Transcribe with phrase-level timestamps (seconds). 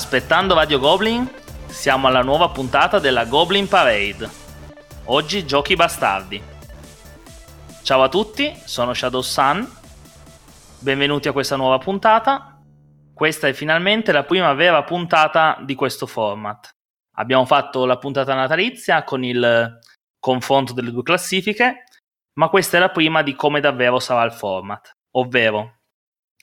[0.00, 1.30] Aspettando Radio Goblin,
[1.66, 4.30] siamo alla nuova puntata della Goblin Parade.
[5.04, 6.42] Oggi giochi bastardi.
[7.82, 9.70] Ciao a tutti, sono Shadow Sun.
[10.78, 12.62] Benvenuti a questa nuova puntata.
[13.12, 16.70] Questa è finalmente la prima vera puntata di questo format.
[17.16, 19.78] Abbiamo fatto la puntata natalizia con il
[20.18, 21.84] confronto delle due classifiche,
[22.38, 24.92] ma questa è la prima di come davvero sarà il format.
[25.16, 25.80] Ovvero,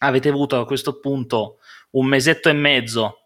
[0.01, 1.57] avete avuto a questo punto
[1.93, 3.16] un mesetto e mezzo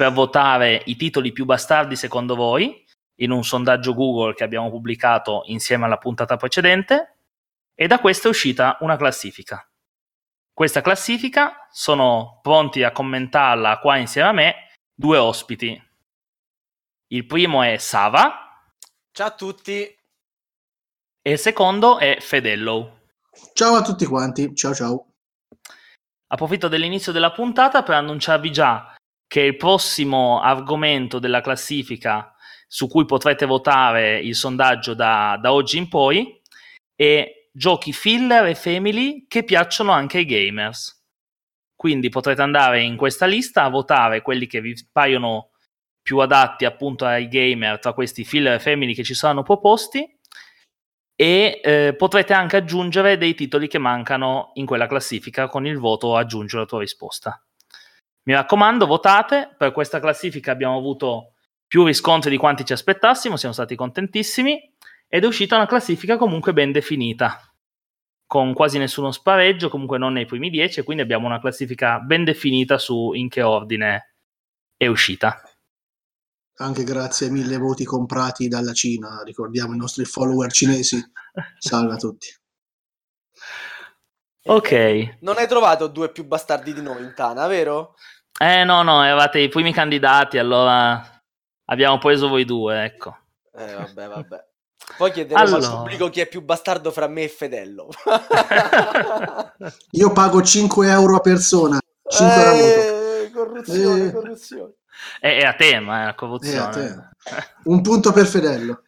[0.00, 5.42] per votare i titoli più bastardi secondo voi in un sondaggio Google che abbiamo pubblicato
[5.48, 7.18] insieme alla puntata precedente
[7.74, 9.62] e da questa è uscita una classifica.
[10.54, 14.54] Questa classifica sono pronti a commentarla qua insieme a me
[14.94, 15.78] due ospiti.
[17.08, 18.72] Il primo è Sava.
[19.12, 19.82] Ciao a tutti.
[21.20, 23.00] E il secondo è Fedello.
[23.52, 25.08] Ciao a tutti quanti, ciao ciao.
[26.28, 28.94] Approfitto dell'inizio della puntata per annunciarvi già
[29.30, 32.34] che il prossimo argomento della classifica
[32.66, 36.42] su cui potrete votare il sondaggio da, da oggi in poi
[36.96, 41.00] è giochi filler e family che piacciono anche ai gamers.
[41.76, 45.50] Quindi potrete andare in questa lista a votare quelli che vi paiono
[46.02, 50.04] più adatti appunto ai gamer tra questi filler e family che ci saranno proposti
[51.14, 56.16] e eh, potrete anche aggiungere dei titoli che mancano in quella classifica con il voto
[56.16, 57.40] aggiungi la tua risposta.
[58.22, 59.54] Mi raccomando, votate.
[59.56, 61.34] Per questa classifica abbiamo avuto
[61.66, 64.74] più riscontri di quanti ci aspettassimo, siamo stati contentissimi
[65.06, 67.40] ed è uscita una classifica comunque ben definita,
[68.26, 72.24] con quasi nessuno spareggio, comunque non nei primi dieci, e quindi abbiamo una classifica ben
[72.24, 74.16] definita su in che ordine
[74.76, 75.40] è uscita.
[76.56, 81.00] Anche grazie ai mille voti comprati dalla Cina, ricordiamo i nostri follower cinesi.
[81.58, 82.28] Salve a tutti.
[84.44, 85.18] Ok.
[85.20, 87.94] Non hai trovato due più bastardi di noi in Tana, vero?
[88.42, 91.22] Eh no, no, eravate i primi candidati, allora
[91.66, 93.14] abbiamo preso voi due, ecco.
[93.54, 94.44] Eh vabbè, vabbè.
[94.96, 95.66] Poi chiederemo allora...
[95.66, 97.90] al pubblico chi è più bastardo fra me e Fedello.
[99.92, 101.78] Io pago 5 euro a persona.
[102.08, 104.12] 5 eh, corruzione, eh.
[104.12, 104.72] corruzione.
[105.20, 107.10] È, è, a tema, è la corruzione.
[107.64, 108.84] Un punto per Fedello.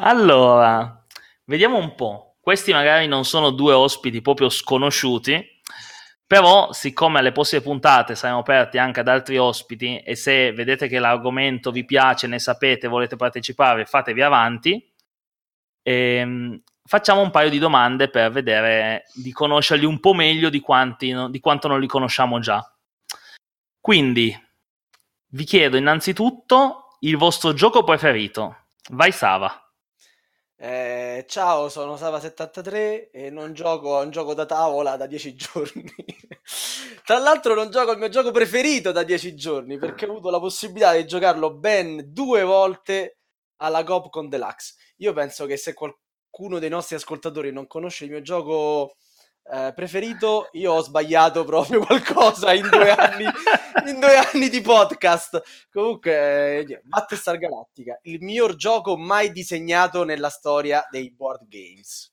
[0.00, 1.04] allora,
[1.44, 2.36] vediamo un po'.
[2.40, 5.57] Questi magari non sono due ospiti proprio sconosciuti,
[6.28, 10.98] però, siccome alle prossime puntate saremo aperti anche ad altri ospiti e se vedete che
[10.98, 14.92] l'argomento vi piace, ne sapete, volete partecipare, fatevi avanti.
[15.82, 20.60] E, ehm, facciamo un paio di domande per vedere di conoscerli un po' meglio di,
[20.60, 22.62] quanti, di quanto non li conosciamo già.
[23.80, 24.38] Quindi,
[25.28, 28.66] vi chiedo innanzitutto il vostro gioco preferito.
[28.90, 29.67] Vai Sava.
[30.60, 35.84] Eh, ciao, sono Sava73 e non gioco a un gioco da tavola da 10 giorni.
[37.04, 40.40] Tra l'altro non gioco al mio gioco preferito da 10 giorni perché ho avuto la
[40.40, 43.18] possibilità di giocarlo ben due volte
[43.58, 44.74] alla Gopcon Deluxe.
[44.96, 48.96] Io penso che se qualcuno dei nostri ascoltatori non conosce il mio gioco
[49.50, 53.24] eh, preferito, io ho sbagliato proprio qualcosa in due anni,
[53.86, 55.42] in due anni di podcast.
[55.70, 62.12] Comunque, eh, Battlestar Galactica, il miglior gioco mai disegnato nella storia dei board games.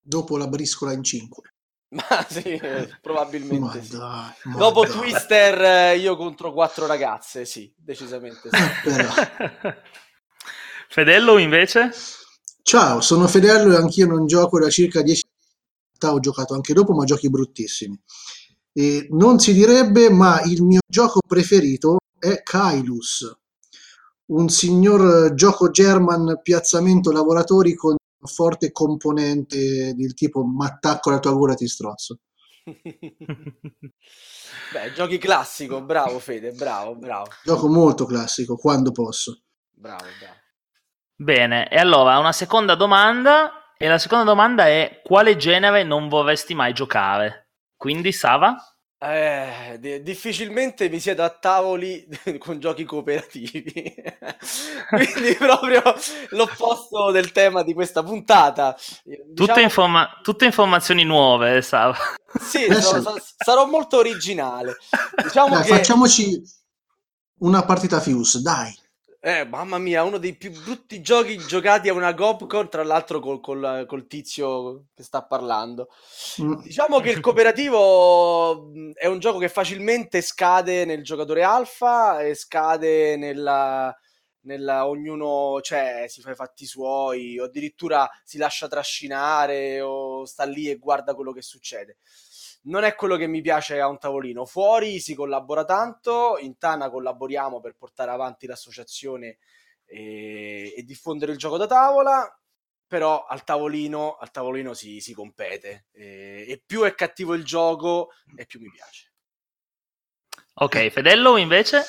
[0.00, 1.42] Dopo la briscola in 5.
[1.94, 3.96] Ma sì, eh, probabilmente ma sì.
[3.96, 4.90] Dai, ma Dopo dai.
[4.90, 8.58] Twister, eh, io contro quattro ragazze, sì, decisamente sì.
[10.88, 11.92] Fedello invece?
[12.62, 15.22] Ciao, sono Fedello e anch'io non gioco da circa 10
[16.12, 17.98] ho giocato anche dopo, ma giochi bruttissimi.
[18.72, 23.32] E non si direbbe, ma il mio gioco preferito è Kailus,
[24.26, 27.94] un signor gioco German piazzamento lavoratori con
[28.26, 32.20] forte componente del tipo ma attacco la tua gola ti strozzo.
[34.72, 37.26] Beh, giochi classico, bravo Fede, bravo, bravo.
[37.44, 39.42] Gioco molto classico, quando posso.
[39.70, 40.42] Bravo, bravo.
[41.16, 46.54] Bene, e allora una seconda domanda e la seconda domanda è quale genere non vorresti
[46.54, 47.50] mai giocare?
[47.76, 48.56] Quindi Sava?
[49.06, 53.94] Eh, d- difficilmente mi siedo a tavoli con giochi cooperativi.
[54.88, 55.82] Quindi proprio
[56.30, 58.74] l'opposto del tema di questa puntata.
[59.02, 59.34] Diciamo...
[59.34, 61.96] Tutte, informa- tutte, informazioni nuove, Sava.
[62.40, 63.02] Sì, so,
[63.36, 64.78] sarò molto originale.
[65.22, 65.68] Diciamo dai, che...
[65.68, 66.42] Facciamoci
[67.40, 68.74] una partita Fuse, dai.
[69.26, 73.40] Eh, mamma mia, uno dei più brutti giochi giocati a una Gopcon, tra l'altro col,
[73.40, 75.88] col, col tizio che sta parlando.
[76.42, 76.60] Mm.
[76.60, 83.16] Diciamo che il cooperativo è un gioco che facilmente scade nel giocatore alfa e scade
[83.16, 83.96] nella,
[84.42, 90.44] nella, ognuno cioè, si fa i fatti suoi, o addirittura si lascia trascinare, o sta
[90.44, 91.96] lì e guarda quello che succede.
[92.64, 94.44] Non è quello che mi piace a un tavolino.
[94.46, 99.38] Fuori si collabora tanto, in Tana collaboriamo per portare avanti l'associazione
[99.84, 102.38] e, e diffondere il gioco da tavola
[102.86, 108.10] però al tavolino, al tavolino si, si compete e, e, più è cattivo il gioco
[108.36, 109.12] e più mi piace.
[110.54, 111.84] Ok, Fedello invece?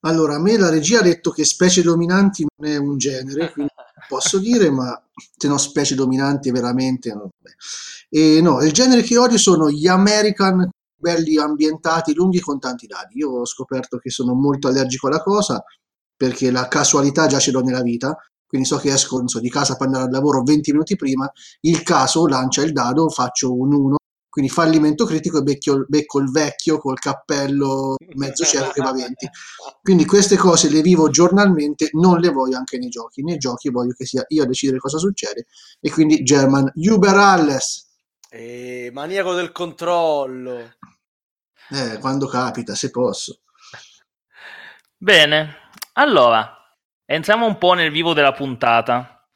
[0.00, 3.72] Allora, a me la regia ha detto che specie dominanti non è un genere, quindi
[4.08, 5.00] posso dire, ma
[5.36, 7.30] se no specie dominanti veramente no.
[8.08, 13.18] E no, il genere che odio sono gli American belli ambientati, lunghi con tanti dadi.
[13.18, 15.62] Io ho scoperto che sono molto allergico alla cosa
[16.16, 18.16] perché la casualità già ce l'ho nella vita,
[18.46, 21.30] quindi so che esco so, di casa per andare al lavoro 20 minuti prima,
[21.62, 23.96] il caso lancia il dado, faccio un 1
[24.34, 29.30] quindi fallimento critico e becchio, becco il vecchio col cappello mezzo cielo che va 20.
[29.80, 33.22] Quindi queste cose le vivo giornalmente, non le voglio anche nei giochi.
[33.22, 35.46] Nei giochi voglio che sia io a decidere cosa succede
[35.80, 37.92] e quindi German Uber alles.
[38.28, 40.74] E maniaco del controllo.
[41.70, 43.42] Eh, quando capita, se posso.
[44.96, 49.28] Bene, allora, entriamo un po' nel vivo della puntata.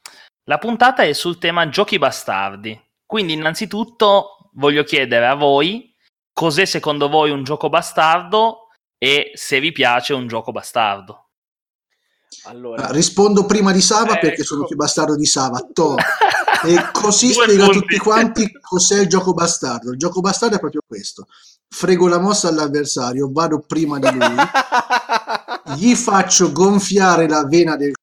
[0.43, 2.77] La puntata è sul tema giochi bastardi.
[3.07, 5.95] Quindi innanzitutto voglio chiedere a voi
[6.39, 11.31] cos'è secondo voi un gioco bastardo e se vi piace un gioco bastardo.
[12.45, 14.69] Allora, ah, rispondo prima di Sava eh, perché sono ecco.
[14.69, 15.59] più bastardo di Sava.
[16.65, 19.91] e così spiego a tutti quanti cos'è il gioco bastardo.
[19.91, 21.27] Il gioco bastardo è proprio questo:
[21.69, 24.37] frego la mossa all'avversario, vado prima di lui,
[25.77, 27.95] gli faccio gonfiare la vena del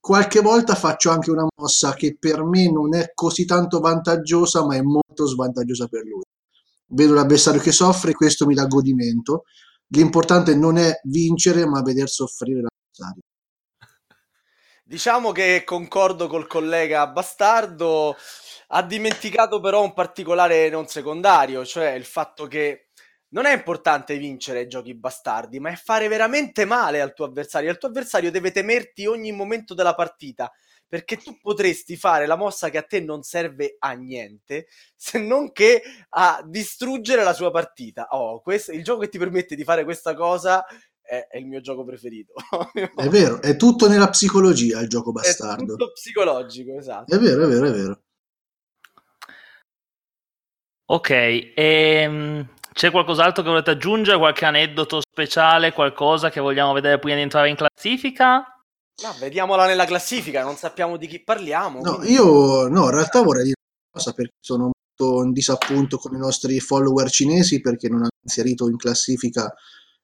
[0.00, 4.74] Qualche volta faccio anche una mossa che per me non è così tanto vantaggiosa, ma
[4.74, 6.22] è molto svantaggiosa per lui.
[6.86, 9.44] Vedo l'avversario che soffre, questo mi dà godimento.
[9.88, 13.20] L'importante non è vincere, ma veder soffrire l'avversario.
[14.82, 18.16] Diciamo che concordo col collega Bastardo,
[18.68, 22.89] ha dimenticato però un particolare non secondario, cioè il fatto che
[23.30, 27.70] non è importante vincere giochi bastardi, ma è fare veramente male al tuo avversario.
[27.70, 30.50] Il tuo avversario deve temerti ogni momento della partita,
[30.86, 34.66] perché tu potresti fare la mossa che a te non serve a niente,
[34.96, 38.08] se non che a distruggere la sua partita.
[38.10, 40.64] Oh, questo, il gioco che ti permette di fare questa cosa
[41.00, 42.32] è, è il mio gioco preferito.
[42.96, 45.62] è vero, è tutto nella psicologia il gioco bastardo.
[45.62, 47.14] È tutto psicologico, esatto.
[47.14, 48.02] È vero, è vero, è vero.
[50.86, 54.18] Ok, ehm, c'è qualcos'altro che volete aggiungere?
[54.18, 55.72] Qualche aneddoto speciale?
[55.72, 58.44] Qualcosa che vogliamo vedere prima di entrare in classifica?
[59.02, 61.80] No, vediamola nella classifica, non sappiamo di chi parliamo.
[61.80, 62.12] No, quindi...
[62.12, 63.56] io no, in realtà vorrei dire
[63.92, 68.10] una cosa perché sono molto in disappunto con i nostri follower cinesi perché non hanno
[68.22, 69.52] inserito in classifica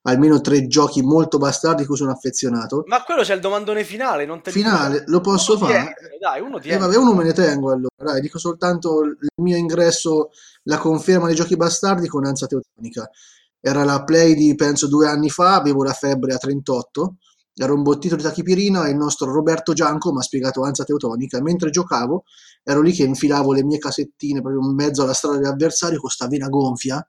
[0.07, 2.85] almeno tre giochi molto bastardi di cui sono affezionato.
[2.87, 5.95] Ma quello c'è il domandone finale, non te Finale, lo posso uno fare?
[5.99, 6.77] Tiene, dai, uno tiene.
[6.77, 10.31] Eh, vabbè, uno me ne tengo allora, dai, dico soltanto il mio ingresso,
[10.65, 13.11] la conferma dei giochi bastardi con Anza Teutonica.
[13.61, 17.17] Era la play di, penso, due anni fa, avevo la febbre a 38,
[17.55, 21.43] ero un bottito di tachipirina e il nostro Roberto Gianco mi ha spiegato Anza Teutonica.
[21.43, 22.23] Mentre giocavo,
[22.63, 26.29] ero lì che infilavo le mie casettine proprio in mezzo alla strada dell'avversario con sta
[26.29, 27.05] vena gonfia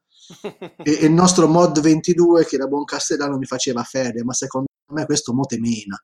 [0.84, 5.06] e, il nostro mod 22 che da buon castellano mi faceva fede, ma secondo me
[5.06, 6.02] questo mo mena.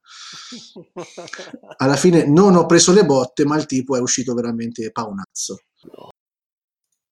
[1.77, 5.59] Alla fine non ho preso le botte, ma il tipo è uscito veramente paonazzo.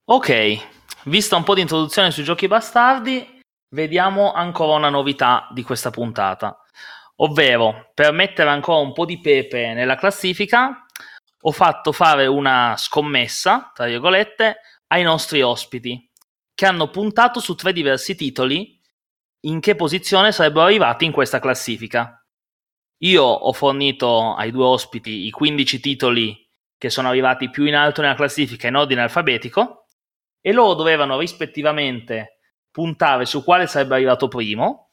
[0.04, 0.56] Ok,
[1.04, 3.40] vista un po' di introduzione sui giochi bastardi,
[3.74, 6.56] vediamo ancora una novità di questa puntata.
[7.16, 10.86] Ovvero, per mettere ancora un po' di pepe nella classifica,
[11.44, 14.56] ho fatto fare una scommessa, tra virgolette,
[14.88, 16.10] ai nostri ospiti
[16.62, 18.80] che hanno puntato su tre diversi titoli
[19.46, 22.24] in che posizione sarebbero arrivati in questa classifica.
[22.98, 28.00] Io ho fornito ai due ospiti i 15 titoli che sono arrivati più in alto
[28.00, 29.86] nella classifica in ordine alfabetico
[30.40, 32.38] e loro dovevano rispettivamente
[32.70, 34.92] puntare su quale sarebbe arrivato primo,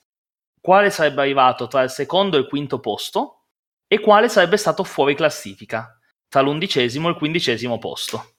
[0.59, 3.43] quale sarebbe arrivato tra il secondo e il quinto posto
[3.85, 8.38] e quale sarebbe stato fuori classifica tra l'undicesimo e il quindicesimo posto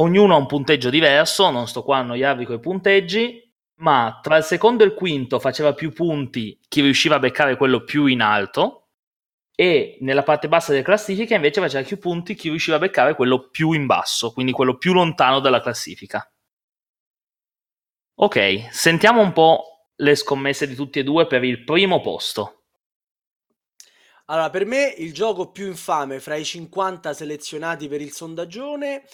[0.00, 4.36] ognuno ha un punteggio diverso, non sto qua a annoiarvi con i punteggi, ma tra
[4.36, 8.20] il secondo e il quinto faceva più punti chi riusciva a beccare quello più in
[8.20, 8.88] alto
[9.54, 13.48] e nella parte bassa della classifica invece faceva più punti chi riusciva a beccare quello
[13.48, 16.28] più in basso, quindi quello più lontano dalla classifica.
[18.20, 22.54] Ok, sentiamo un po' le scommesse di tutti e due per il primo posto.
[24.26, 29.04] Allora, per me il gioco più infame fra i 50 selezionati per il sondaggione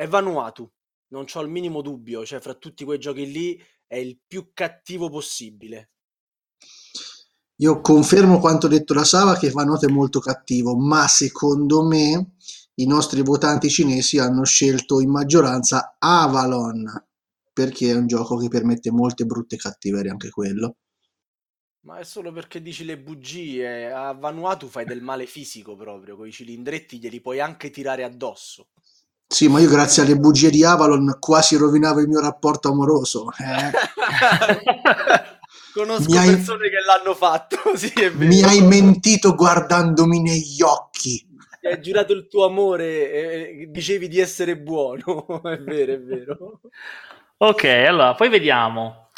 [0.00, 0.66] è Vanuatu,
[1.08, 5.10] non ho il minimo dubbio, cioè fra tutti quei giochi lì è il più cattivo
[5.10, 5.90] possibile.
[7.56, 12.36] Io confermo quanto detto da Sava che Vanote è molto cattivo, ma secondo me
[12.76, 16.86] i nostri votanti cinesi hanno scelto in maggioranza Avalon
[17.52, 20.76] perché è un gioco che permette molte brutte cattiverie anche quello.
[21.80, 23.92] Ma è solo perché dici le bugie.
[23.92, 28.70] A Vanuatu fai del male fisico proprio, con i cilindretti glieli puoi anche tirare addosso.
[29.32, 33.30] Sì, ma io grazie alle bugie di Avalon quasi rovinavo il mio rapporto amoroso.
[33.38, 33.70] Eh?
[35.72, 36.34] Conosco hai...
[36.34, 41.24] persone che l'hanno fatto, sì, Mi hai mentito guardandomi negli occhi.
[41.60, 45.24] Ti hai giurato il tuo amore e dicevi di essere buono.
[45.46, 46.60] è vero, è vero.
[47.36, 49.10] Ok, allora, poi vediamo.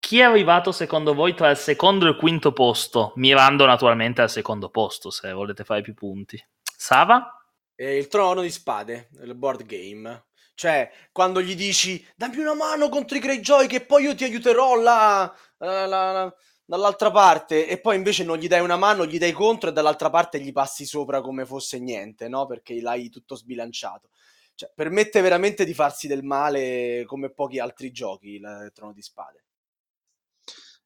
[0.00, 3.12] Chi è arrivato secondo voi tra il secondo e il quinto posto?
[3.14, 6.44] Mirando naturalmente al secondo posto, se volete fare più punti.
[6.76, 7.36] Sava?
[7.82, 10.26] Eh, il trono di spade, il board game.
[10.54, 14.80] Cioè, quando gli dici dammi una mano contro i Greyjoy che poi io ti aiuterò
[14.80, 16.34] là, là, là,
[16.64, 20.10] dall'altra parte e poi invece non gli dai una mano, gli dai contro e dall'altra
[20.10, 22.46] parte gli passi sopra come fosse niente, no?
[22.46, 24.10] Perché l'hai tutto sbilanciato.
[24.54, 29.42] Cioè, permette veramente di farsi del male come pochi altri giochi il trono di spade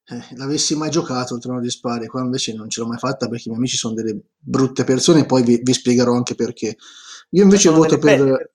[0.09, 3.27] eh, l'avessi mai giocato il trono di spade, qua invece non ce l'ho mai fatta
[3.27, 6.77] perché i miei amici sono delle brutte persone e poi vi, vi spiegherò anche perché.
[7.31, 8.51] Io invece voto per...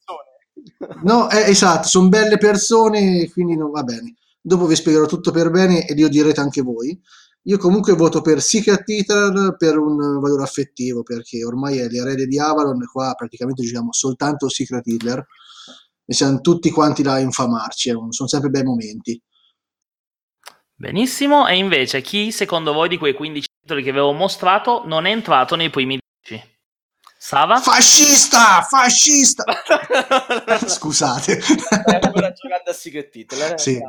[1.03, 4.15] No, eh, esatto, sono belle persone, quindi non va bene.
[4.41, 6.99] Dopo vi spiegherò tutto per bene e lo direte anche voi.
[7.47, 12.39] Io comunque voto per Secret Hitler per un valore affettivo, perché ormai è l'erede di
[12.39, 15.27] Avalon e qua praticamente giochiamo soltanto Secret Hitler
[16.05, 19.21] e siamo tutti quanti là a infamarci, eh, sono sempre bei momenti.
[20.83, 25.13] Benissimo, e invece chi secondo voi di quei 15 titoli che avevo mostrato non è
[25.13, 25.97] entrato nei primi
[26.27, 26.45] 10?
[27.17, 27.61] Sava?
[27.61, 28.63] Fascista!
[28.63, 29.45] Fascista!
[30.67, 31.39] Scusate.
[31.39, 33.53] È ancora giocando a Secret Hitler.
[33.53, 33.59] Eh?
[33.59, 33.81] Sì.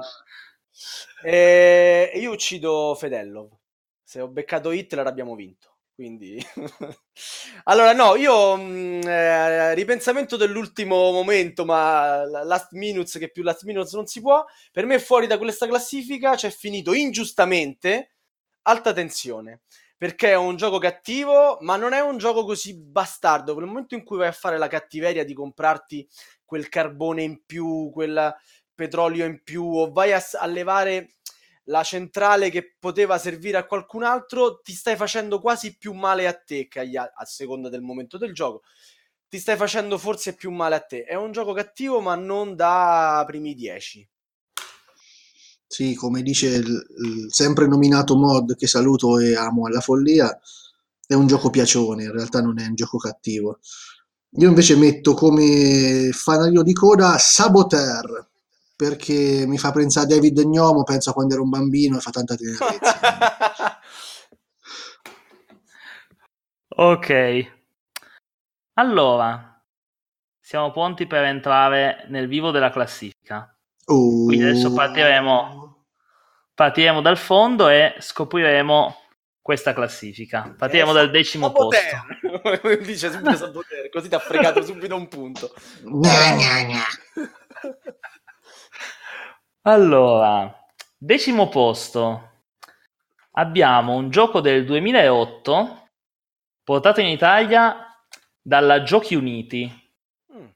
[1.23, 3.61] E io uccido Fedello.
[4.03, 5.72] Se ho beccato Hitler abbiamo vinto.
[5.95, 6.43] Quindi,
[7.65, 13.93] allora, no, io mm, eh, ripensamento dell'ultimo momento, ma last minutes che più last minutes
[13.93, 14.43] non si può.
[14.71, 18.15] Per me, fuori da questa classifica c'è finito ingiustamente
[18.63, 19.61] alta tensione
[20.03, 23.55] perché è un gioco cattivo, ma non è un gioco così bastardo.
[23.57, 26.05] Nel momento in cui vai a fare la cattiveria di comprarti
[26.43, 28.35] quel carbone in più, quel
[28.75, 31.13] petrolio in più, o vai a, a levare
[31.65, 36.33] la centrale che poteva servire a qualcun altro, ti stai facendo quasi più male a
[36.33, 38.63] te che agli, a seconda del momento del gioco.
[39.27, 41.03] Ti stai facendo forse più male a te.
[41.03, 44.07] È un gioco cattivo, ma non da primi dieci.
[45.65, 50.39] Sì, come dice il, il sempre nominato mod che saluto e amo alla follia,
[51.07, 53.59] è un gioco piacione, in realtà non è un gioco cattivo.
[54.37, 58.29] Io invece metto come fanalino di coda Saboteur,
[58.83, 62.11] perché mi fa pensare a David Gnomo, penso a quando ero un bambino e fa
[62.11, 63.79] tanta tenerezza.
[66.67, 67.51] ok.
[68.73, 69.63] Allora,
[70.41, 73.57] siamo pronti per entrare nel vivo della classifica.
[73.85, 74.25] Uh.
[74.25, 75.85] Quindi adesso partiremo,
[76.53, 78.97] partiremo dal fondo e scopriremo
[79.41, 80.53] questa classifica.
[80.57, 81.79] Partiremo eh, dal decimo posto.
[82.83, 85.53] Dice subito Saboteur, così ti ha fregato subito un punto.
[85.83, 86.83] Gna, gna, gna.
[89.65, 90.53] Allora,
[90.97, 92.31] decimo posto.
[93.35, 95.89] Abbiamo un gioco del 2008
[96.61, 97.87] portato in Italia
[98.41, 99.71] dalla Giochi Uniti.
[100.33, 100.47] Mm.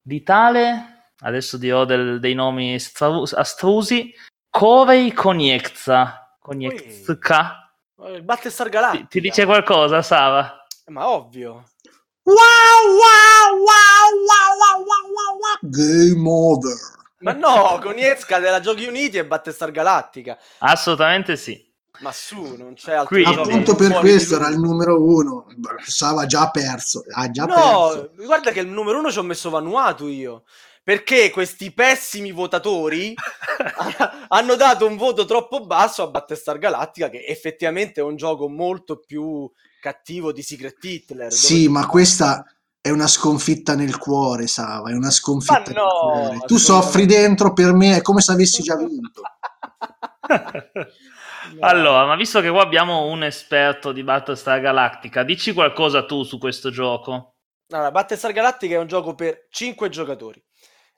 [0.00, 4.14] Di tale, adesso dirò del, dei nomi astrusi,
[4.48, 6.36] Corey Koniecza.
[6.38, 7.74] Koniecka.
[8.10, 9.06] Il Battlestar Galactica.
[9.06, 10.64] Ti, ti dice qualcosa, Sava?
[10.86, 11.70] Ma ovvio.
[12.22, 15.70] Wow, wow, wow, wow, wow, wow, wow.
[15.70, 17.01] Game over.
[17.22, 20.38] Ma no, Konietzka della Giochi Uniti e Battlestar Galactica.
[20.58, 21.70] Assolutamente sì.
[22.00, 23.14] Ma su, non c'è altro.
[23.14, 25.46] Qui, appunto per questo era il numero uno.
[25.84, 27.04] Stava già perso.
[27.08, 28.10] Ha già no, perso.
[28.24, 30.44] guarda che il numero uno ci ho messo Vanuatu io.
[30.84, 33.14] Perché questi pessimi votatori
[34.28, 38.98] hanno dato un voto troppo basso a Battlestar Galactica, che effettivamente è un gioco molto
[38.98, 39.48] più
[39.80, 41.32] cattivo di Secret Hitler.
[41.32, 42.44] Sì, ma questa
[42.82, 45.72] è una sconfitta nel cuore, Sava, è una sconfitta no,
[46.30, 46.46] nel cuore.
[46.46, 49.22] Tu soffri dentro, per me è come se avessi già vinto.
[51.60, 56.38] allora, ma visto che qua abbiamo un esperto di Battlestar Galactica, dici qualcosa tu su
[56.38, 57.36] questo gioco?
[57.70, 60.44] Allora, Battlestar Galactica è un gioco per 5 giocatori,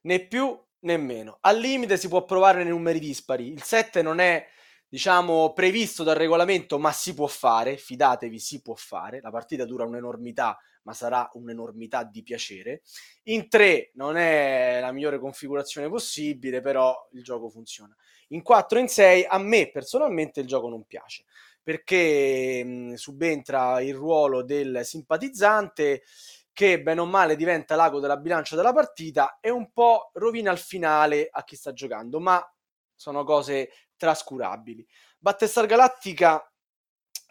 [0.04, 1.36] né più né meno.
[1.42, 3.52] Al limite si può provare nei numeri dispari.
[3.52, 4.42] Il 7 non è
[4.88, 9.20] diciamo previsto dal regolamento, ma si può fare, fidatevi, si può fare.
[9.20, 12.82] La partita dura un'enormità, ma sarà un'enormità di piacere.
[13.24, 17.94] In 3 non è la migliore configurazione possibile, però il gioco funziona.
[18.28, 21.24] In 4 e in 6 a me personalmente il gioco non piace.
[21.62, 26.02] perché mh, subentra il ruolo del simpatizzante
[26.52, 30.58] che bene o male diventa l'ago della bilancia della partita e un po' rovina il
[30.58, 32.40] finale a chi sta giocando, ma
[32.94, 34.86] sono cose trascurabili.
[35.18, 36.48] Battestar Galattica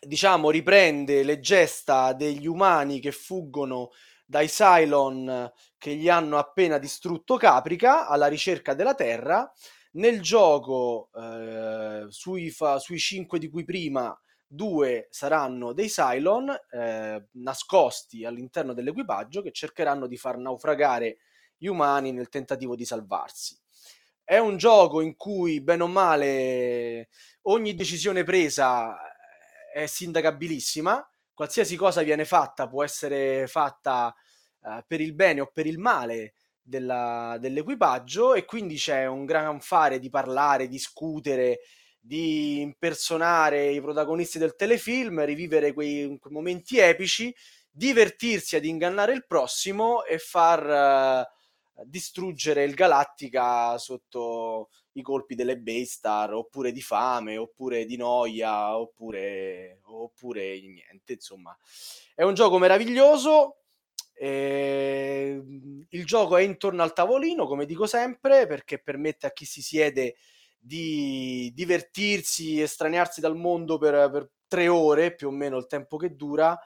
[0.05, 3.91] diciamo riprende le gesta degli umani che fuggono
[4.25, 9.51] dai Cylon che gli hanno appena distrutto Caprica alla ricerca della Terra.
[9.93, 14.17] Nel gioco, eh, sui, fa, sui cinque di cui prima,
[14.47, 21.17] due saranno dei Cylon eh, nascosti all'interno dell'equipaggio che cercheranno di far naufragare
[21.57, 23.59] gli umani nel tentativo di salvarsi.
[24.23, 27.09] È un gioco in cui, bene o male,
[27.43, 28.95] ogni decisione presa
[29.73, 34.13] è sindacabilissima, qualsiasi cosa viene fatta può essere fatta
[34.61, 39.59] uh, per il bene o per il male della, dell'equipaggio e quindi c'è un gran
[39.59, 41.61] fare di parlare, discutere,
[41.99, 47.33] di impersonare i protagonisti del telefilm, rivivere quei, quei momenti epici,
[47.71, 55.57] divertirsi ad ingannare il prossimo e far uh, distruggere il Galattica sotto i colpi delle
[55.57, 61.57] Baystar, oppure di fame, oppure di noia, oppure, oppure niente, insomma.
[62.13, 63.57] È un gioco meraviglioso.
[64.15, 65.41] Eh,
[65.89, 70.15] il gioco è intorno al tavolino, come dico sempre, perché permette a chi si siede
[70.59, 76.15] di divertirsi, estraniarsi dal mondo per, per tre ore, più o meno il tempo che
[76.15, 76.57] dura,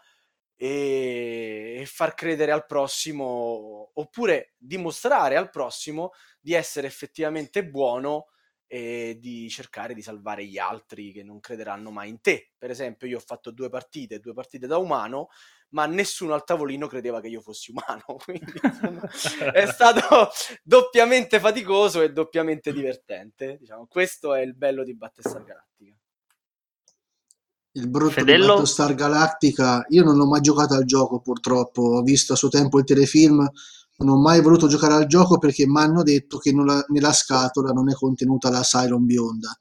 [0.56, 6.12] e, e far credere al prossimo, oppure dimostrare al prossimo
[6.48, 8.27] di essere effettivamente buono
[8.68, 12.54] e di cercare di salvare gli altri che non crederanno mai in te.
[12.58, 15.28] Per esempio, io ho fatto due partite, due partite da umano,
[15.72, 18.15] ma nessuno al tavolino credeva che io fossi umano.
[18.24, 20.30] Quindi insomma, è stato
[20.63, 23.58] doppiamente faticoso e doppiamente divertente.
[23.60, 25.98] Diciamo, questo è il bello di Battestar Galattica.
[27.74, 28.43] Il brutto Fedello...
[28.43, 32.48] di Battlestar Galactica, io non ho mai giocato al gioco purtroppo, ho visto a suo
[32.48, 33.45] tempo il telefilm,
[33.98, 37.72] non ho mai voluto giocare al gioco perché mi hanno detto che la, nella scatola
[37.72, 39.58] non è contenuta la Cylon Bionda,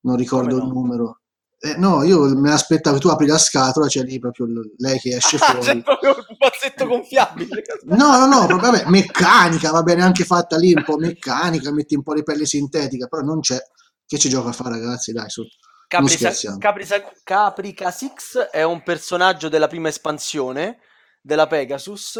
[0.00, 0.64] non ricordo no?
[0.64, 1.20] il numero.
[1.62, 4.46] Eh, no, io me l'aspettavo, tu apri la scatola, c'è lì proprio
[4.78, 5.66] lei che esce ah, fuori.
[5.66, 7.62] C'è proprio un pazzetto gonfiabile.
[7.84, 11.94] no, no, no, proprio, vabbè, meccanica, va bene anche fatta lì, un po' meccanica, metti
[11.94, 13.58] un po' di pelle sintetica, però non c'è.
[14.06, 15.12] Che ci gioca a fare, ragazzi?
[15.12, 15.42] Dai, su.
[15.86, 20.78] Caprica, Caprica, Caprica Six è un personaggio della prima espansione
[21.20, 22.18] della Pegasus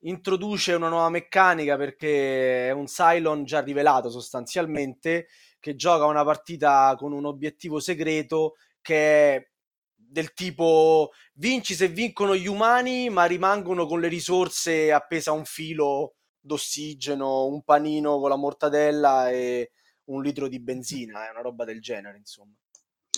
[0.00, 5.28] introduce una nuova meccanica perché è un Cylon già rivelato sostanzialmente
[5.58, 9.48] che gioca una partita con un obiettivo segreto che è
[9.94, 15.44] del tipo vinci se vincono gli umani ma rimangono con le risorse appese a un
[15.44, 19.72] filo d'ossigeno, un panino con la mortadella e
[20.04, 22.52] un litro di benzina, è una roba del genere insomma.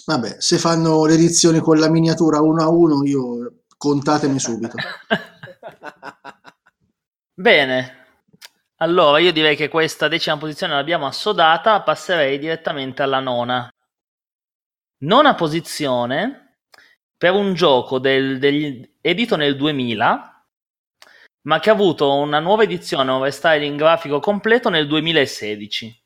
[0.07, 4.77] Vabbè, se fanno le edizioni con la miniatura uno a uno io contatemi subito.
[7.39, 8.07] Bene,
[8.79, 13.73] allora io direi che questa decima posizione l'abbiamo assodata, passerei direttamente alla nona.
[15.05, 16.63] Nona posizione
[17.17, 20.47] per un gioco del, del, edito nel 2000,
[21.43, 26.05] ma che ha avuto una nuova edizione, un restyling grafico completo nel 2016.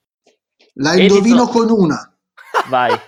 [0.75, 1.59] La indovino edito...
[1.59, 2.15] con una.
[2.69, 2.93] Vai.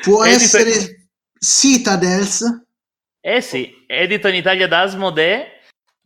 [0.00, 0.36] Può edito...
[0.36, 1.08] essere
[1.40, 2.66] Citadels?
[3.18, 5.53] Eh sì, edito in Italia da Asmodee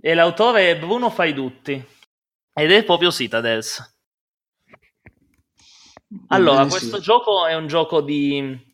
[0.01, 1.85] e l'autore è Bruno Faidutti
[2.53, 3.97] ed è proprio Citadels.
[6.29, 7.03] Allora, questo sì.
[7.03, 8.67] gioco è un gioco di...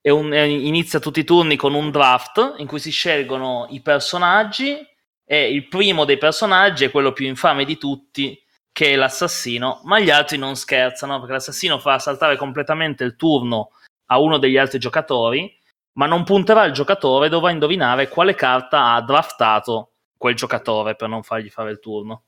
[0.00, 0.34] È un...
[0.34, 4.76] inizia tutti i turni con un draft in cui si scelgono i personaggi
[5.24, 8.40] e il primo dei personaggi è quello più infame di tutti,
[8.72, 13.70] che è l'assassino, ma gli altri non scherzano perché l'assassino fa saltare completamente il turno
[14.06, 15.56] a uno degli altri giocatori,
[15.94, 19.91] ma non punterà il giocatore, dovrà indovinare quale carta ha draftato
[20.22, 22.26] quel giocatore per non fargli fare il turno.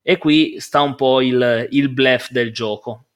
[0.00, 3.08] E qui sta un po' il, il bluff del gioco.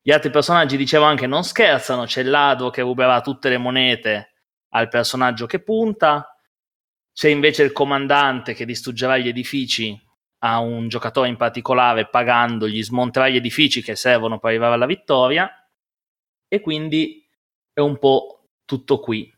[0.00, 2.06] Gli altri personaggi, dicevo anche, non scherzano.
[2.06, 4.32] C'è il ladro che ruberà tutte le monete
[4.70, 6.34] al personaggio che punta.
[7.12, 10.00] C'è invece il comandante che distruggerà gli edifici
[10.44, 15.50] a un giocatore in particolare pagandogli, smonterà gli edifici che servono per arrivare alla vittoria.
[16.48, 17.28] E quindi
[17.70, 19.30] è un po' tutto qui.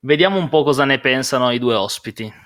[0.00, 2.43] Vediamo un po' cosa ne pensano i due ospiti.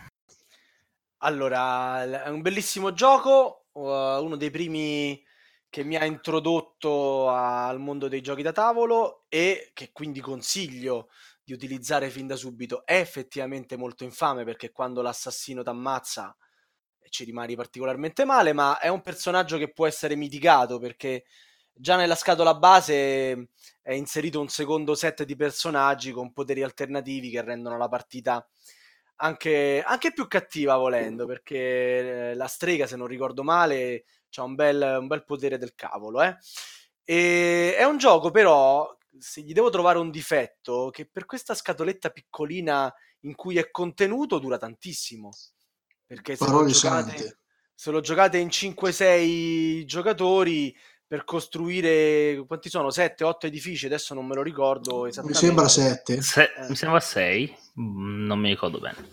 [1.19, 5.21] Allora, è un bellissimo gioco, uno dei primi
[5.69, 11.09] che mi ha introdotto al mondo dei giochi da tavolo e che quindi consiglio
[11.43, 12.85] di utilizzare fin da subito.
[12.87, 16.37] È effettivamente molto infame perché quando l'assassino ti ammazza
[17.11, 21.25] ci rimani particolarmente male, ma è un personaggio che può essere mitigato perché
[21.73, 23.49] già nella scatola base
[23.83, 28.47] è inserito un secondo set di personaggi con poteri alternativi che rendono la partita
[29.21, 34.05] anche, anche più cattiva volendo, perché eh, la strega, se non ricordo male,
[34.37, 36.23] ha un bel, un bel potere del cavolo.
[36.23, 36.37] Eh?
[37.05, 42.11] E è un gioco però, se gli devo trovare un difetto, che per questa scatoletta
[42.11, 45.31] piccolina in cui è contenuto dura tantissimo.
[46.07, 47.39] Perché se lo, giocate,
[47.75, 50.75] se lo giocate in 5-6 giocatori
[51.09, 52.91] per costruire quanti sono?
[52.91, 55.41] 7, 8 edifici, adesso non me lo ricordo esattamente.
[55.41, 56.21] Mi sembra 7.
[56.21, 56.69] Se, eh.
[56.69, 59.09] Mi sembra 6, mm, non mi ricordo bene.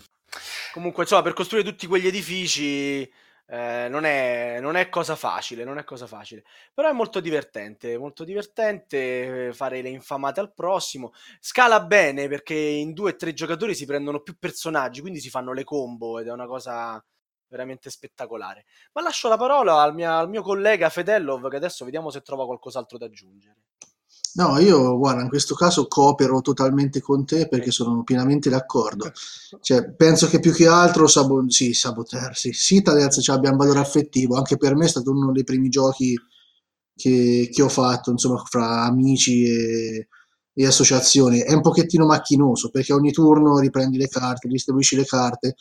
[0.74, 3.10] Comunque, insomma, per costruire tutti quegli edifici
[3.48, 6.44] eh, non, è, non, è, cosa facile, non è cosa facile.
[6.74, 11.14] Però è molto divertente, molto divertente fare le infamate al prossimo.
[11.40, 15.54] Scala bene perché in due o tre giocatori si prendono più personaggi, quindi si fanno
[15.54, 17.02] le combo ed è una cosa
[17.48, 18.64] veramente spettacolare.
[18.92, 22.44] Ma lascio la parola al, mia, al mio collega Fedellov, che adesso vediamo se trova
[22.44, 23.56] qualcos'altro da aggiungere.
[24.36, 29.10] No, io guarda, in questo caso coopero totalmente con te perché sono pienamente d'accordo.
[29.60, 32.52] Cioè, penso che più che altro sabo- sì, sabotersi.
[32.52, 36.14] Citadels cioè, abbia un valore affettivo, anche per me è stato uno dei primi giochi
[36.94, 40.08] che, che ho fatto, insomma, fra amici e,
[40.52, 41.40] e associazioni.
[41.40, 45.54] È un pochettino macchinoso perché ogni turno riprendi le carte, distribuisci le carte,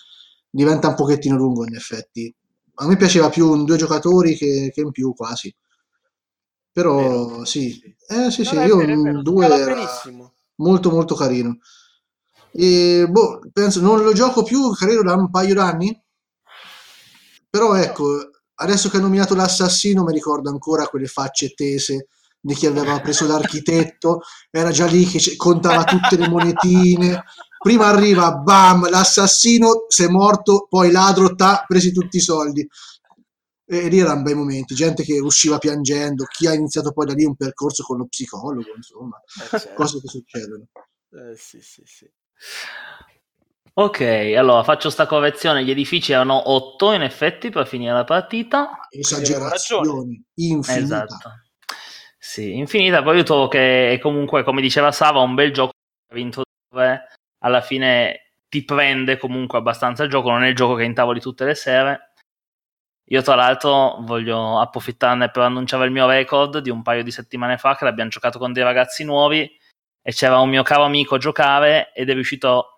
[0.55, 2.33] diventa un pochettino lungo in effetti.
[2.75, 5.53] A me piaceva più in due giocatori che, che in più quasi.
[6.71, 7.45] Però vero.
[7.45, 9.85] sì, eh, sì, sì, io in due era
[10.55, 11.57] molto molto carino.
[12.51, 16.01] E boh, penso non lo gioco più, credo da un paio d'anni.
[17.49, 22.07] Però ecco, adesso che ha nominato l'assassino mi ricordo ancora quelle facce tese
[22.39, 27.23] di chi aveva preso l'architetto, era già lì che contava tutte le monetine,
[27.65, 32.63] prima arriva, bam, l'assassino, sei morto, poi ladro, ta, presi tutti i soldi.
[33.65, 37.25] E lì erano bei momenti, gente che usciva piangendo, chi ha iniziato poi da lì
[37.25, 39.73] un percorso con lo psicologo, insomma, eh, certo.
[39.73, 40.67] cose che succedono.
[41.09, 42.07] Eh, sì, sì, sì.
[43.73, 43.99] Ok,
[44.37, 48.77] allora faccio sta correzione, gli edifici erano 8 in effetti per finire la partita.
[48.91, 51.03] Esagerazioni, infinita.
[51.03, 51.29] Esatto.
[52.19, 55.71] Sì, infinita, poi io trovo che comunque, come diceva Sava, un bel gioco
[56.07, 57.07] per introdurre
[57.45, 61.45] alla fine ti prende comunque abbastanza il gioco, non è il gioco che intavoli tutte
[61.45, 62.13] le sere.
[63.09, 67.57] Io tra l'altro voglio approfittarne per annunciare il mio record di un paio di settimane
[67.57, 69.47] fa che l'abbiamo giocato con dei ragazzi nuovi
[70.01, 72.77] e c'era un mio caro amico a giocare ed è riuscito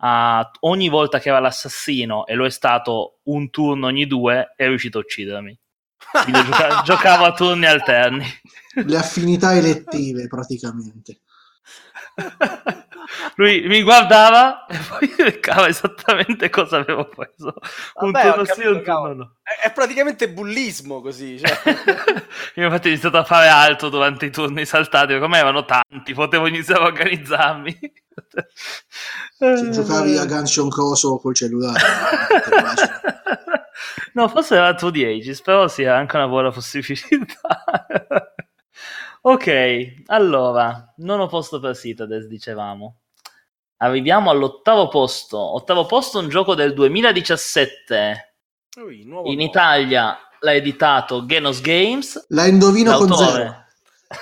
[0.00, 4.66] a ogni volta che era l'assassino e lo è stato un turno ogni due è
[4.66, 5.56] riuscito a uccidermi.
[6.24, 8.24] Quindi gioca- giocavo a turni alterni.
[8.74, 11.20] Le affinità elettive praticamente.
[13.36, 17.54] Lui mi guardava e poi beccava esattamente cosa avevo preso.
[18.00, 19.36] Un Vabbè, turno sì, un turno no.
[19.42, 21.38] È, praticamente bullismo così.
[21.38, 21.50] Cioè.
[22.56, 26.46] Io infatti ho iniziato a fare altro durante i turni saltati, come erano tanti, potevo
[26.46, 27.78] iniziare a organizzarmi.
[29.38, 31.80] Se giocavi a Gunshon Coso col cellulare.
[34.14, 37.64] no, forse era True di Ages, però sì, era anche una buona possibilità.
[39.20, 43.00] Ok, allora, nono posto per Citadels, dicevamo.
[43.78, 45.38] Arriviamo all'ottavo posto.
[45.38, 48.34] Ottavo posto, un gioco del 2017.
[48.76, 52.26] Ui, In Italia l'ha editato Genos Games.
[52.28, 53.08] La indovino L'autore...
[53.08, 53.66] con zero.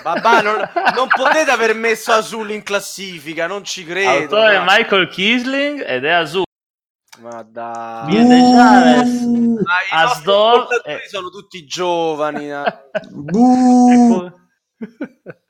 [0.03, 0.57] Babà, non,
[0.97, 4.37] non, potete aver messo Azul in classifica, non ci credo.
[4.37, 6.45] Autore Michael Kisling ed è Azul.
[7.21, 9.59] Ma dai, uh,
[9.91, 11.03] Asdor e...
[11.09, 12.51] sono tutti giovani.
[12.51, 14.45] uh.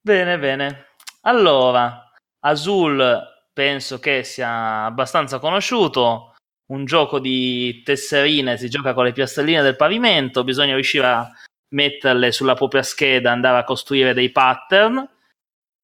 [0.00, 0.86] bene, bene.
[1.22, 6.34] Allora, Azul penso che sia abbastanza conosciuto.
[6.68, 11.30] Un gioco di tesserine, si gioca con le piastrelline del pavimento, bisogna riuscire a
[11.74, 15.08] metterle sulla propria scheda, andare a costruire dei pattern.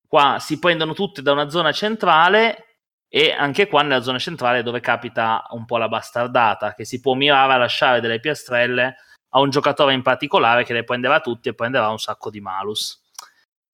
[0.07, 4.81] Qua si prendono tutte da una zona centrale e anche qua nella zona centrale dove
[4.81, 8.97] capita un po' la bastardata, che si può mirare a lasciare delle piastrelle
[9.35, 13.01] a un giocatore in particolare che le prendeva tutti e prendeva un sacco di malus.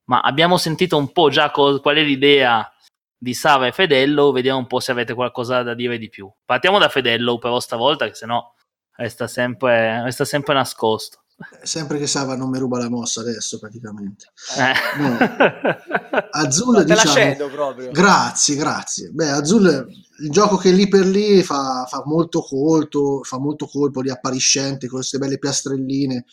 [0.04, 2.70] Ma abbiamo sentito un po' già co- qual è l'idea
[3.16, 6.30] di Sava e Fedello, vediamo un po' se avete qualcosa da dire di più.
[6.44, 8.54] Partiamo da Fedello però stavolta, che sennò
[8.96, 11.24] resta sempre, resta sempre nascosto.
[11.62, 14.32] Sempre che Sava non mi ruba la mossa adesso praticamente.
[14.56, 15.00] Eh.
[15.00, 15.18] No.
[16.32, 17.92] Azul diciamo, proprio.
[17.92, 19.10] Grazie, grazie.
[19.10, 19.88] Beh, Azul
[20.20, 24.88] il gioco che lì per lì fa, fa, molto colpo, fa molto colpo di appariscente
[24.88, 26.24] con queste belle piastrelline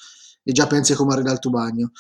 [0.44, 1.92] e già pensi come arriva al tuo bagno.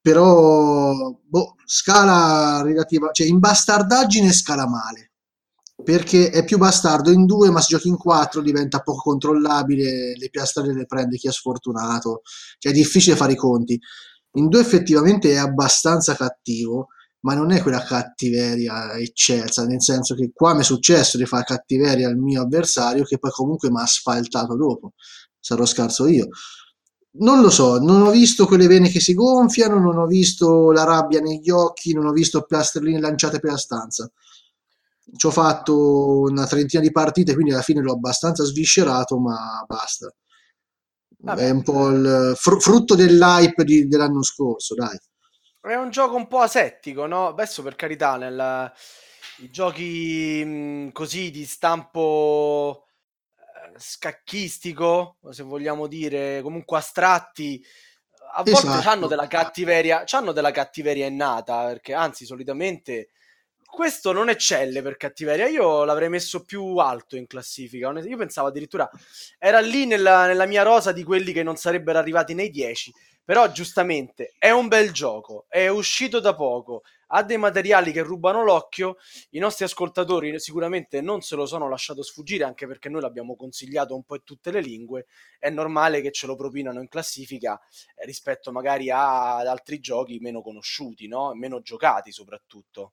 [0.00, 5.11] Però boh, scala relativa, cioè in bastardaggine scala male
[5.82, 10.30] perché è più bastardo in due, ma se giochi in quattro diventa poco controllabile, le
[10.30, 12.22] piastre le prende chi è sfortunato,
[12.58, 13.78] cioè è difficile fare i conti.
[14.34, 16.88] In due effettivamente è abbastanza cattivo,
[17.20, 21.44] ma non è quella cattiveria eccelsa, nel senso che qua mi è successo di fare
[21.44, 24.92] cattiveria al mio avversario che poi comunque mi ha asfaltato dopo.
[25.38, 26.28] Sarò scarso io.
[27.14, 30.84] Non lo so, non ho visto quelle vene che si gonfiano, non ho visto la
[30.84, 34.10] rabbia negli occhi, non ho visto plasterline lanciate per la stanza.
[35.14, 40.12] Ci ho fatto una trentina di partite, quindi alla fine l'ho abbastanza sviscerato, ma basta.
[41.18, 41.42] Vabbè.
[41.42, 44.98] È un po' il fr- frutto dell'hype di, dell'anno scorso, dai.
[45.60, 47.28] È un gioco un po' asettico, no?
[47.28, 48.72] Adesso per carità, nel,
[49.38, 52.86] i giochi mh, così di stampo
[53.36, 57.64] eh, scacchistico, se vogliamo dire, comunque astratti,
[58.34, 58.88] a volte esatto.
[58.88, 63.10] hanno della cattiveria, hanno della cattiveria innata, perché anzi solitamente
[63.72, 65.48] questo non eccelle per cattiveria.
[65.48, 67.90] Io l'avrei messo più alto in classifica.
[68.00, 68.88] Io pensavo addirittura
[69.38, 72.92] era lì nella, nella mia rosa di quelli che non sarebbero arrivati nei 10.
[73.24, 78.42] Però giustamente è un bel gioco, è uscito da poco, ha dei materiali che rubano
[78.42, 78.96] l'occhio.
[79.30, 83.94] I nostri ascoltatori sicuramente non se lo sono lasciato sfuggire, anche perché noi l'abbiamo consigliato
[83.94, 85.06] un po' in tutte le lingue.
[85.38, 87.58] È normale che ce lo propinano in classifica
[87.94, 91.32] eh, rispetto magari ad altri giochi meno conosciuti, no?
[91.32, 92.92] meno giocati soprattutto.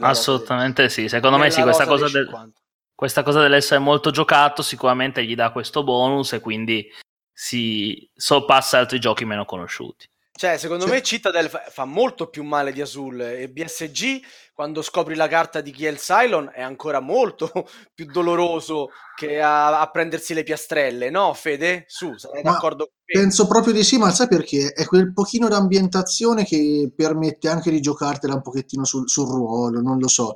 [0.00, 2.52] Assolutamente sì, secondo me sì, questa cosa, del,
[2.94, 6.90] questa cosa, dell'essere molto giocato sicuramente gli dà questo bonus e quindi
[7.32, 10.08] si sorpassa altri giochi meno conosciuti.
[10.38, 10.94] Cioè, secondo cioè.
[10.94, 14.20] me Citadel fa, molto più male di Azul e BSG,
[14.58, 17.48] quando scopri la carta di Kiel Cylon, è ancora molto
[17.94, 21.84] più doloroso che a, a, prendersi le piastrelle, no Fede?
[21.86, 23.20] Su, sarai ma d'accordo con me?
[23.20, 24.72] Penso proprio di sì, ma sai perché?
[24.72, 30.00] È quel pochino d'ambientazione che permette anche di giocartela un pochettino sul, sul ruolo, non
[30.00, 30.34] lo so,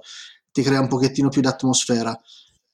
[0.52, 2.16] ti crea un pochettino più d'atmosfera.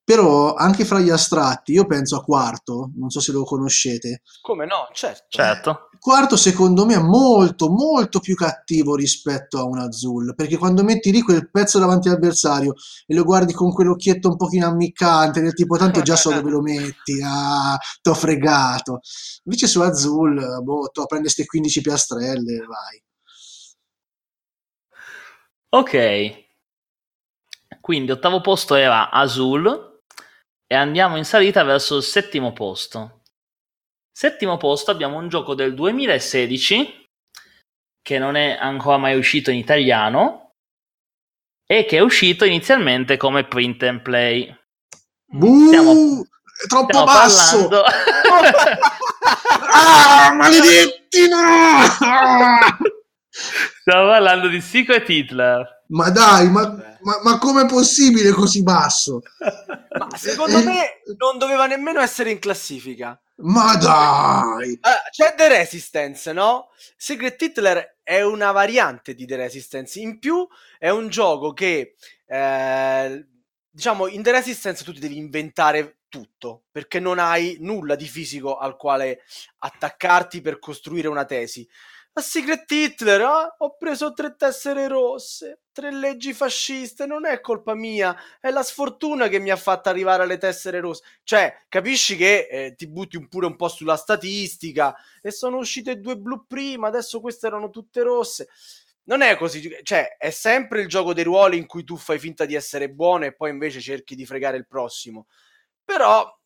[0.04, 4.20] Però anche fra gli astratti, io penso a Quarto, non so se lo conoscete.
[4.42, 5.24] Come no, certo.
[5.30, 5.87] certo.
[6.00, 11.10] Quarto secondo me è molto molto più cattivo rispetto a un Azul, perché quando metti
[11.10, 12.74] lì quel pezzo davanti all'avversario
[13.06, 16.60] e lo guardi con quell'occhietto un pochino ammiccante, del tipo tanto già so dove lo
[16.60, 19.00] metti, ah, t'ho fregato.
[19.44, 23.02] Invece su Azul, boh, tu prendi queste 15 piastrelle, vai.
[25.70, 26.46] Ok.
[27.80, 30.00] Quindi ottavo posto era Azul,
[30.66, 33.17] e andiamo in salita verso il settimo posto.
[34.18, 37.06] Settimo posto abbiamo un gioco del 2016
[38.02, 40.54] che non è ancora mai uscito in italiano
[41.64, 44.52] e che è uscito inizialmente come print and play.
[45.24, 47.68] Buh, stiamo, è troppo stiamo basso!
[49.72, 51.78] ah, maledetti no!
[53.30, 55.84] Stiamo parlando di Secret Hitler.
[55.90, 56.62] Ma dai, ma,
[57.02, 59.20] ma, ma com'è possibile così basso?
[59.96, 63.16] Ma secondo me non doveva nemmeno essere in classifica.
[63.40, 64.72] Ma dai!
[64.72, 66.70] Uh, c'è The Resistance, no?
[66.96, 70.00] Secret Hitler è una variante di The Resistance.
[70.00, 70.44] In più
[70.76, 71.94] è un gioco che,
[72.26, 73.26] eh,
[73.70, 78.56] diciamo, in The Resistance tu ti devi inventare tutto, perché non hai nulla di fisico
[78.56, 79.20] al quale
[79.58, 81.68] attaccarti per costruire una tesi.
[82.18, 87.76] A Secret Hitler, ah, ho preso tre tessere rosse, tre leggi fasciste, non è colpa
[87.76, 91.04] mia, è la sfortuna che mi ha fatto arrivare alle tessere rosse.
[91.22, 96.16] Cioè, capisci che eh, ti butti pure un po' sulla statistica e sono uscite due
[96.16, 98.48] blu prima, adesso queste erano tutte rosse.
[99.04, 102.46] Non è così, cioè, è sempre il gioco dei ruoli in cui tu fai finta
[102.46, 105.28] di essere buono e poi invece cerchi di fregare il prossimo.
[105.84, 106.37] Però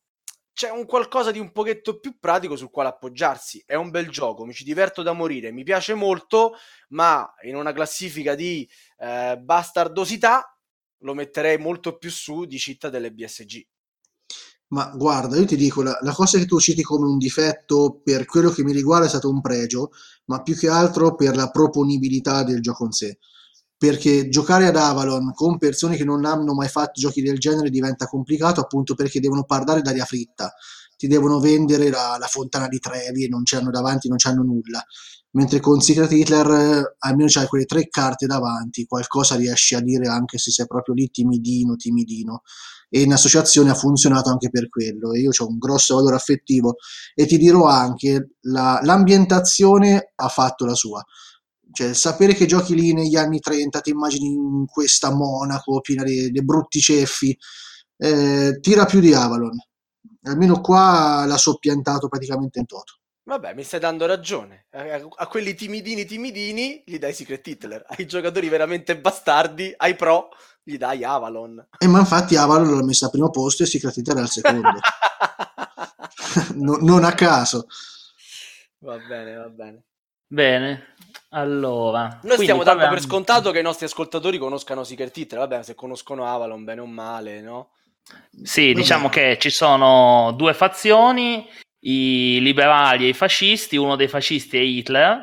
[0.53, 3.63] c'è un qualcosa di un pochetto più pratico sul quale appoggiarsi.
[3.65, 6.53] È un bel gioco, mi ci diverto da morire, mi piace molto,
[6.89, 8.67] ma in una classifica di
[8.99, 10.55] eh, bastardosità
[10.99, 13.67] lo metterei molto più su di città delle BSG.
[14.67, 18.25] Ma guarda, io ti dico, la, la, cosa che tu citi come un difetto per
[18.25, 19.91] quello che mi riguarda è stato un pregio,
[20.25, 23.19] ma più che altro per la proponibilità del gioco in sé
[23.77, 28.05] perché giocare ad Avalon con persone che non hanno mai fatto giochi del genere diventa
[28.05, 30.53] complicato appunto perché devono parlare d'aria fritta,
[30.95, 34.81] ti devono vendere la, la fontana di Trevi e non c'hanno davanti, non c'hanno nulla.
[35.31, 40.07] Mentre con Secret Hitler eh, almeno c'hai quelle tre carte davanti, qualcosa riesci a dire
[40.07, 42.43] anche se sei proprio lì timidino, timidino.
[42.87, 45.11] E in associazione ha funzionato anche per quello.
[45.11, 46.75] E io ho un grosso valore affettivo
[47.15, 51.03] e ti dirò anche, la, l'ambientazione ha fatto la sua
[51.73, 56.29] cioè, sapere che giochi lì negli anni 30, ti immagini in questa Monaco piena di,
[56.29, 57.37] di brutti ceffi,
[57.97, 59.57] eh, tira più di Avalon.
[60.25, 62.99] Almeno qua l'ha soppiantato praticamente in toto.
[63.25, 64.65] Vabbè, mi stai dando ragione.
[64.71, 67.85] A, a quelli timidini timidini gli dai Secret Hitler.
[67.87, 70.29] Ai giocatori veramente bastardi, ai pro,
[70.61, 71.67] gli dai Avalon.
[71.77, 74.79] E ma infatti Avalon l'ho messa al primo posto e Secret Hitler al secondo.
[76.55, 77.65] no, non a caso.
[78.79, 79.83] Va bene, va bene.
[80.33, 80.92] Bene,
[81.35, 82.93] Allora, Noi stiamo dando parliamo...
[82.93, 86.85] per scontato che i nostri ascoltatori conoscano Secret Hitler, vabbè, se conoscono Avalon bene o
[86.85, 87.71] male, no?
[88.43, 91.47] Sì, diciamo che ci sono due fazioni,
[91.85, 95.21] i liberali e i fascisti, uno dei fascisti è Hitler,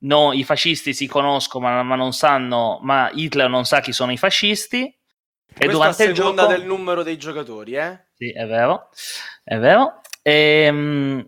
[0.00, 4.12] no, i fascisti si conoscono ma, ma, non sanno, ma Hitler non sa chi sono
[4.12, 4.82] i fascisti.
[4.82, 6.54] E Questo durante a il seconda gioco...
[6.54, 8.08] del numero dei giocatori, eh?
[8.14, 8.90] Sì, è vero,
[9.42, 10.00] è vero.
[10.22, 11.26] E,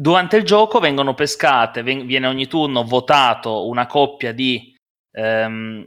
[0.00, 4.74] durante il gioco vengono pescate, ven- viene ogni turno votato una coppia di
[5.12, 5.84] ehm,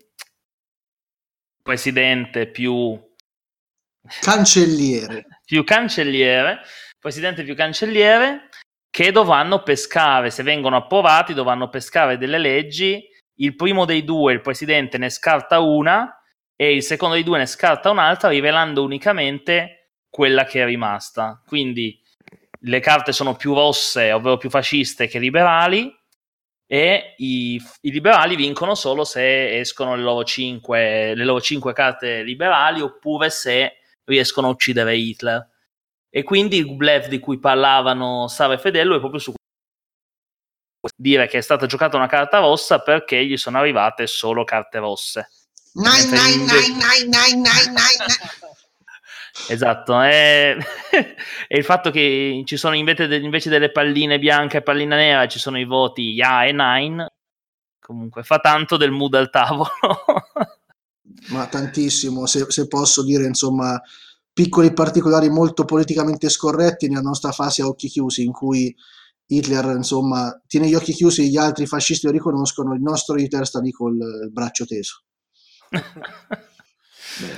[1.63, 2.99] presidente più
[4.21, 5.25] cancelliere.
[5.43, 6.59] più cancelliere,
[6.99, 8.49] presidente più cancelliere,
[8.91, 13.09] che dovranno pescare, se vengono approvati, dovranno pescare delle leggi.
[13.37, 16.21] Il primo dei due, il presidente, ne scarta una
[16.55, 21.41] e il secondo dei due ne scarta un'altra, rivelando unicamente quella che è rimasta.
[21.47, 21.99] Quindi
[22.65, 25.93] le carte sono più rosse, ovvero più fasciste che liberali,
[26.65, 32.23] e i, i, liberali vincono solo se escono le loro, cinque, le loro cinque carte
[32.23, 35.49] liberali oppure se riescono a uccidere Hitler.
[36.09, 39.33] E quindi il bluff di cui parlavano Sara e Fedello è proprio su
[40.95, 45.29] dire che è stata giocata una carta rossa perché gli sono arrivate solo carte rosse.
[45.73, 48.52] Nine, nine, nine, nine, nine, nine, nine.
[49.49, 50.57] Esatto, e,
[51.47, 55.27] e, il fatto che ci sono invece, de, invece, delle palline bianche e pallina nera
[55.27, 57.13] ci sono i voti Ya e Nine,
[57.79, 59.69] comunque fa tanto del mood al tavolo.
[61.29, 63.81] Ma tantissimo, se, se, posso dire, insomma,
[64.31, 68.75] piccoli particolari molto politicamente scorretti nella nostra fase a occhi chiusi, in cui
[69.25, 73.59] Hitler, insomma, tiene gli occhi chiusi, gli altri fascisti lo riconoscono, il nostro Hitler sta
[73.59, 75.03] lì col braccio teso.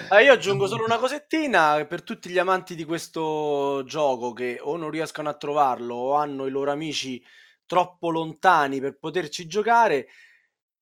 [0.10, 4.78] Ah, io aggiungo solo una cosettina per tutti gli amanti di questo gioco che o
[4.78, 7.22] non riescono a trovarlo o hanno i loro amici
[7.66, 10.08] troppo lontani per poterci giocare.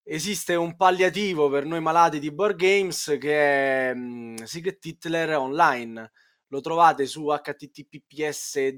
[0.03, 6.11] Esiste un palliativo per noi malati di board games che è um, Secret Hitler Online.
[6.47, 8.75] Lo trovate su https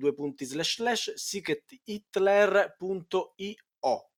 [1.15, 4.14] secrethitler.io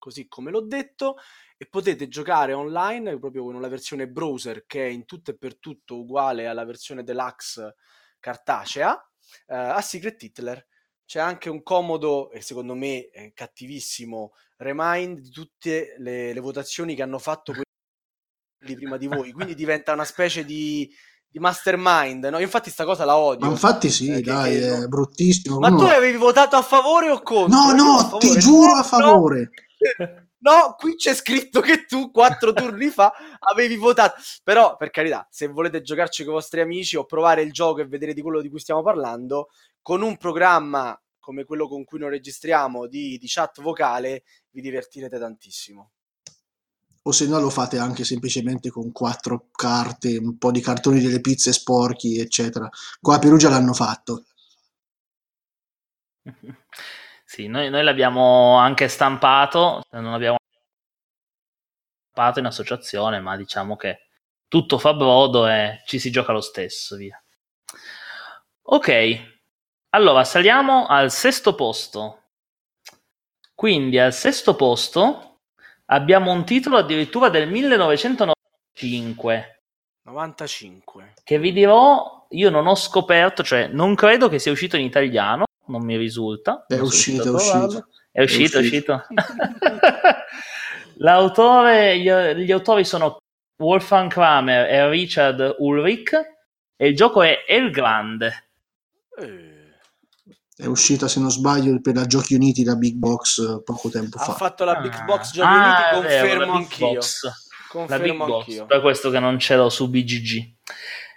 [0.00, 1.18] così come l'ho detto
[1.56, 5.58] e potete giocare online proprio con la versione browser che è in tutto e per
[5.60, 7.76] tutto uguale alla versione deluxe
[8.18, 9.00] cartacea
[9.46, 10.66] eh, a Secret Hitler.
[11.04, 17.02] C'è anche un comodo e secondo me cattivissimo remind di tutte le, le votazioni che
[17.02, 20.88] hanno fatto quelli prima di voi, quindi diventa una specie di,
[21.28, 22.24] di mastermind.
[22.26, 22.38] No?
[22.38, 23.46] Infatti, sta cosa la odio.
[23.46, 24.88] Ma infatti, sì, eh, dai, che, è no.
[24.88, 25.58] bruttissimo.
[25.58, 27.58] Ma tu avevi votato a favore o contro?
[27.58, 29.50] No, no, ti giuro a favore.
[30.40, 30.74] No.
[30.78, 34.20] Qui c'è scritto che tu quattro turni fa avevi votato.
[34.42, 37.86] Però, per carità, se volete giocarci con i vostri amici o provare il gioco e
[37.86, 39.48] vedere di quello di cui stiamo parlando,
[39.82, 45.18] con un programma come quello con cui noi registriamo di, di chat vocale, vi divertirete
[45.18, 45.90] tantissimo.
[47.02, 51.20] O se no lo fate anche semplicemente con quattro carte, un po' di cartoni delle
[51.20, 52.68] pizze sporchi, eccetera.
[53.00, 54.24] Qua a Perugia l'hanno fatto.
[57.30, 60.38] Sì, noi, noi l'abbiamo anche stampato, non abbiamo
[62.10, 64.08] stampato in associazione, ma diciamo che
[64.48, 67.22] tutto fa brodo e ci si gioca lo stesso, via.
[68.62, 69.42] Ok,
[69.90, 72.30] allora saliamo al sesto posto.
[73.54, 75.42] Quindi al sesto posto
[75.84, 79.62] abbiamo un titolo addirittura del 1995.
[80.02, 81.12] 95.
[81.22, 85.44] Che vi dirò, io non ho scoperto, cioè non credo che sia uscito in italiano,
[85.70, 86.64] non mi risulta.
[86.66, 87.86] È uscito, è uscito.
[88.12, 89.06] È uscito, è uscito.
[90.98, 92.10] L'autore, gli,
[92.44, 93.18] gli, autori sono
[93.62, 96.12] Wolfgang Kramer e Richard Ulrich
[96.76, 98.50] e il gioco è El Grande.
[100.56, 104.24] È uscita, se non sbaglio, per la Giochi Uniti da Big Box poco tempo ha
[104.24, 104.32] fa.
[104.32, 106.92] Ha fatto la Big Box Giochi ah, Uniti, confermo vero, anch'io.
[106.92, 107.30] Box.
[107.70, 108.66] Confermo la Big Box, anch'io.
[108.66, 110.54] per questo che non ce l'ho su BGG.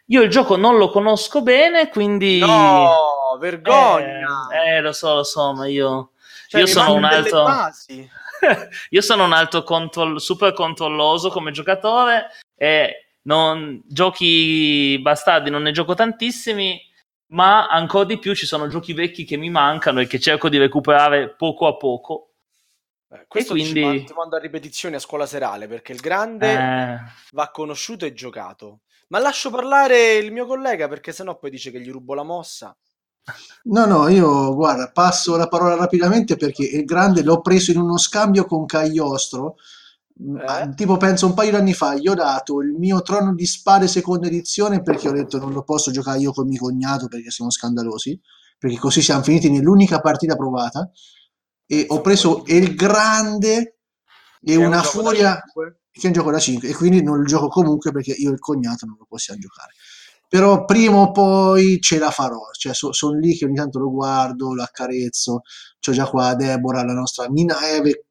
[0.07, 2.39] Io il gioco non lo conosco bene, quindi...
[2.39, 2.93] No,
[3.37, 4.47] vergogna!
[4.51, 6.11] Eh, eh lo so, lo so, ma io...
[6.47, 7.45] Cioè, io sono un altro...
[8.89, 10.19] io sono un altro control...
[10.21, 13.81] super controlloso come giocatore e non...
[13.85, 16.79] giochi bastardi non ne gioco tantissimi,
[17.27, 20.57] ma ancora di più ci sono giochi vecchi che mi mancano e che cerco di
[20.57, 22.33] recuperare poco a poco.
[23.13, 24.03] Eh, questo quindi...
[24.05, 26.99] ti mando a ripetizione a scuola serale perché il grande eh...
[27.31, 28.81] va conosciuto e giocato.
[29.07, 32.75] Ma lascio parlare il mio collega perché sennò poi dice che gli rubo la mossa.
[33.65, 37.97] No, no, io guarda, passo la parola rapidamente perché il grande l'ho preso in uno
[37.97, 39.55] scambio con Cagliostro.
[40.15, 40.73] Eh?
[40.75, 43.87] Tipo, penso un paio di anni fa, gli ho dato il mio trono di spade
[43.87, 47.51] seconda edizione perché ho detto non lo posso giocare io con mio cognato perché siamo
[47.51, 48.19] scandalosi.
[48.57, 50.89] Perché così siamo finiti nell'unica partita provata.
[51.65, 53.79] E ho preso il grande
[54.41, 55.41] e una furia
[55.91, 58.33] che è un gioco da 5 e quindi non lo gioco comunque perché io e
[58.33, 59.73] il cognato non lo possiamo giocare
[60.33, 63.91] però prima o poi ce la farò cioè so, sono lì che ogni tanto lo
[63.91, 65.41] guardo lo accarezzo.
[65.79, 68.05] C'ho già qua Deborah la nostra Nina Eve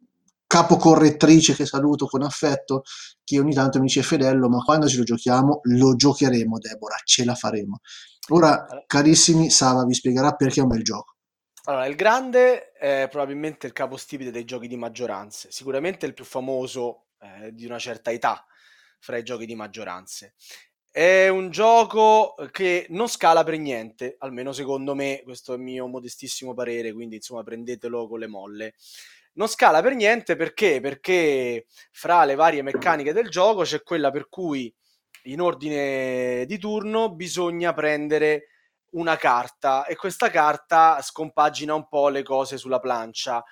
[0.47, 2.85] capocorrettrice che saluto con affetto
[3.25, 7.25] che ogni tanto mi dice Fedello ma quando ce lo giochiamo lo giocheremo Deborah ce
[7.25, 7.81] la faremo.
[8.29, 11.17] Ora carissimi Sava vi spiegherà perché è un bel gioco.
[11.65, 17.07] Allora, il grande è probabilmente il capostipite dei giochi di maggioranze, sicuramente il più famoso
[17.19, 18.47] eh, di una certa età
[19.01, 20.35] fra i giochi di maggioranze.
[20.95, 25.87] È un gioco che non scala per niente, almeno secondo me, questo è il mio
[25.87, 28.75] modestissimo parere, quindi insomma prendetelo con le molle.
[29.35, 30.81] Non scala per niente perché?
[30.83, 34.71] Perché fra le varie meccaniche del gioco c'è quella per cui
[35.25, 38.49] in ordine di turno bisogna prendere
[38.91, 43.43] una carta e questa carta scompagina un po' le cose sulla plancia.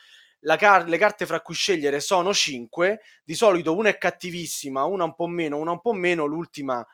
[0.59, 5.15] Car- le carte fra cui scegliere sono 5, di solito una è cattivissima, una un
[5.15, 6.87] po' meno, una un po' meno, l'ultima è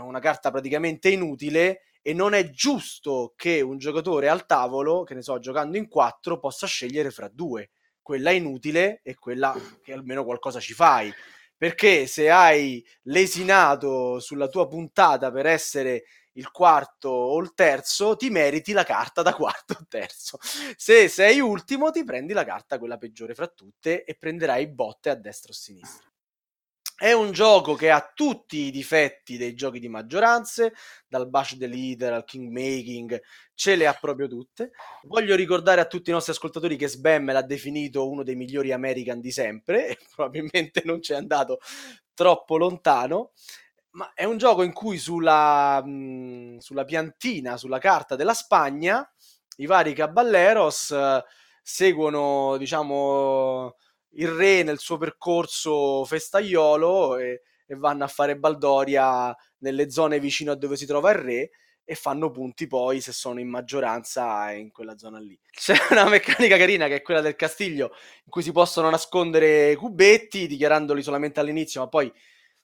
[0.00, 5.22] una carta praticamente inutile e non è giusto che un giocatore al tavolo, che ne
[5.22, 7.70] so, giocando in 4, possa scegliere fra due,
[8.02, 11.12] quella inutile e quella che almeno qualcosa ci fai.
[11.56, 18.30] Perché se hai lesinato sulla tua puntata per essere il quarto o il terzo, ti
[18.30, 20.38] meriti la carta da quarto o terzo.
[20.40, 25.14] Se sei ultimo, ti prendi la carta quella peggiore fra tutte e prenderai botte a
[25.14, 26.08] destra o a sinistra.
[27.02, 30.74] È un gioco che ha tutti i difetti dei giochi di maggioranze,
[31.08, 33.18] dal bash the leader al kingmaking,
[33.54, 34.72] ce le ha proprio tutte.
[35.04, 39.18] Voglio ricordare a tutti i nostri ascoltatori che Sbam l'ha definito uno dei migliori American
[39.18, 41.60] di sempre e probabilmente non ci è andato
[42.12, 43.30] troppo lontano
[43.92, 49.10] ma è un gioco in cui sulla, mh, mhmm, sulla piantina, sulla carta della Spagna,
[49.56, 51.22] i vari caballeros uh,
[51.62, 53.74] seguono, diciamo,
[54.14, 60.52] il re nel suo percorso festaiolo e, e, vanno a fare baldoria nelle zone vicino
[60.52, 61.50] a dove si trova il re
[61.84, 65.38] e fanno punti poi se sono in maggioranza in quella zona lì.
[65.50, 67.92] C'è una meccanica carina che è quella del castiglio
[68.24, 72.12] in cui si possono nascondere cubetti dichiarandoli solamente all'inizio, ma poi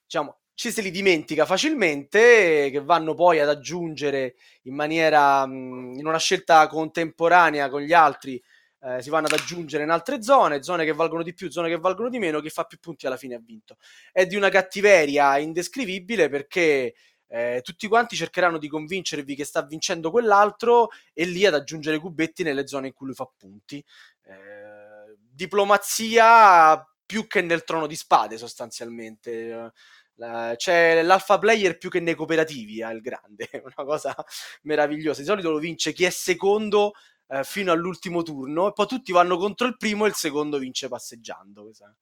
[0.03, 6.17] diciamo ci se li dimentica facilmente, che vanno poi ad aggiungere in maniera, in una
[6.17, 8.41] scelta contemporanea con gli altri,
[8.87, 11.77] eh, si vanno ad aggiungere in altre zone, zone che valgono di più, zone che
[11.77, 13.77] valgono di meno, chi fa più punti alla fine ha vinto.
[14.11, 16.95] È di una cattiveria indescrivibile perché
[17.27, 22.43] eh, tutti quanti cercheranno di convincervi che sta vincendo quell'altro e lì ad aggiungere cubetti
[22.43, 23.83] nelle zone in cui lui fa punti.
[24.23, 29.71] Eh, diplomazia più che nel trono di spade sostanzialmente
[30.15, 34.15] la, c'è l'alfa player più che nei cooperativi al eh, grande, è una cosa
[34.63, 35.21] meravigliosa.
[35.21, 36.93] Di solito lo vince chi è secondo
[37.27, 40.87] eh, fino all'ultimo turno e poi tutti vanno contro il primo e il secondo vince
[40.87, 41.63] passeggiando.
[41.63, 41.93] Questa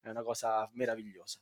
[0.00, 1.40] è una cosa meravigliosa.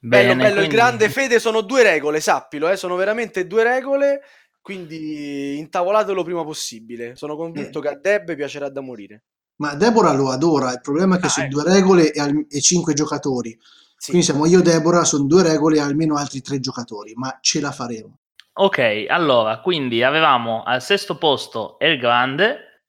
[0.00, 0.68] Bene, bello, bello, quindi...
[0.68, 4.20] il grande fede sono due regole, sappilo, eh, sono veramente due regole,
[4.60, 7.16] quindi intavolatelo prima possibile.
[7.16, 7.82] Sono convinto eh.
[7.82, 9.24] che a Deb piacerà da morire.
[9.56, 11.62] Ma Deborah lo adora, il problema è che ah, sono ecco.
[11.62, 13.58] due regole e, al- e cinque giocatori.
[13.96, 14.10] Sì.
[14.10, 17.60] Quindi siamo io e Deborah, sono due regole e almeno altri tre giocatori, ma ce
[17.60, 18.20] la faremo.
[18.60, 22.86] Ok, allora, quindi avevamo al sesto posto El Grande,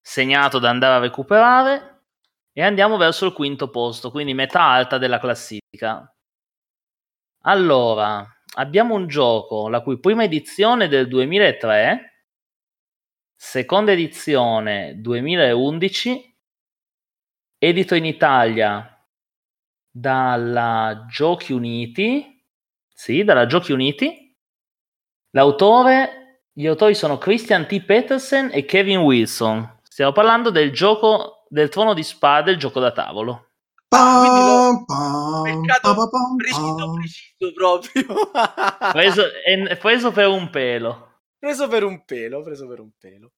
[0.00, 2.06] segnato da andare a recuperare,
[2.52, 6.12] e andiamo verso il quinto posto, quindi metà alta della classifica.
[7.44, 12.24] Allora, abbiamo un gioco la cui prima edizione del 2003,
[13.36, 16.36] seconda edizione 2011,
[17.58, 19.06] edito in Italia
[19.88, 22.44] dalla Giochi Uniti.
[22.88, 24.21] Sì, dalla Giochi Uniti.
[25.34, 27.82] L'autore, gli autori sono Christian T.
[27.84, 29.78] Petersen e Kevin Wilson.
[29.82, 33.46] Stiamo parlando del gioco del trono di spade, il gioco da tavolo.
[33.88, 38.30] Pam, pam, peccato pam, pam, preciso, preciso proprio.
[38.92, 41.20] preso, è, preso per un pelo.
[41.38, 43.32] Preso per un pelo, preso per un pelo.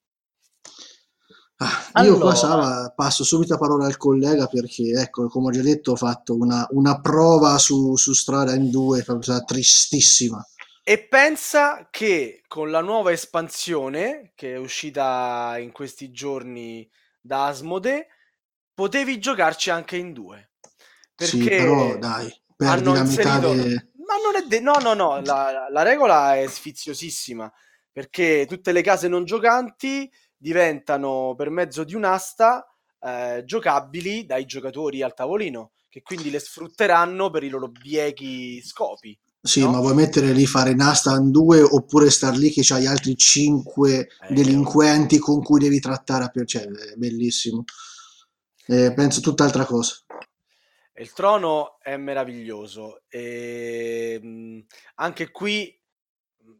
[1.59, 2.19] Ah, io allora.
[2.19, 5.97] qua Sara, passo subito la parola al collega perché, ecco, come ho già detto, ho
[5.97, 9.05] fatto una, una prova su, su strada in due,
[9.47, 10.45] tristissima.
[10.87, 16.87] E pensa che con la nuova espansione che è uscita in questi giorni
[17.19, 18.09] da Asmode,
[18.75, 20.51] potevi giocarci anche in due.
[21.15, 23.93] Perché sì, però dai, perdi la metà de...
[24.07, 24.61] Ma non è de...
[24.61, 27.51] No, no, no, la, la regola è sfiziosissima,
[27.91, 32.63] perché tutte le case non giocanti diventano per mezzo di un'asta
[33.01, 39.19] eh, giocabili dai giocatori al tavolino, che quindi le sfrutteranno per i loro biechi scopi.
[39.47, 39.73] Sì, no?
[39.73, 44.09] ma vuoi mettere lì fare Nastan 2 oppure star lì che c'hai altri 5 eh,
[44.33, 47.65] delinquenti con cui devi trattare, cioè è bellissimo.
[48.67, 49.97] Eh, penso tutt'altra cosa.
[50.95, 53.03] Il trono è meraviglioso.
[53.07, 54.61] E, mh,
[54.95, 55.79] anche qui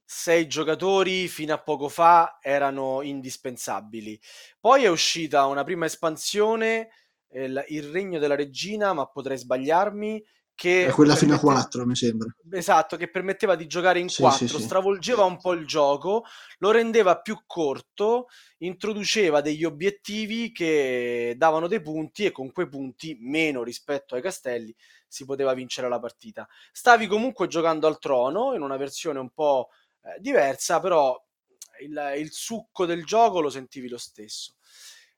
[0.05, 4.21] sei giocatori fino a poco fa erano indispensabili.
[4.61, 6.91] Poi è uscita una prima espansione,
[7.31, 10.23] il, il Regno della Regina, ma potrei sbagliarmi,
[10.55, 12.33] che è quella fino a 4, mi sembra.
[12.53, 14.63] Esatto, che permetteva di giocare in Sì, 4, sì, sì.
[14.63, 16.25] stravolgeva un po' il gioco,
[16.59, 18.27] lo rendeva più corto,
[18.59, 24.75] introduceva degli obiettivi che davano dei punti e con quei punti, meno rispetto ai castelli,
[25.09, 26.49] si poteva vincere la partita.
[26.73, 29.71] Stavi comunque giocando al trono in una versione un po'
[30.03, 31.21] eh, diversa, però
[31.81, 34.55] il, il succo del gioco lo sentivi lo stesso.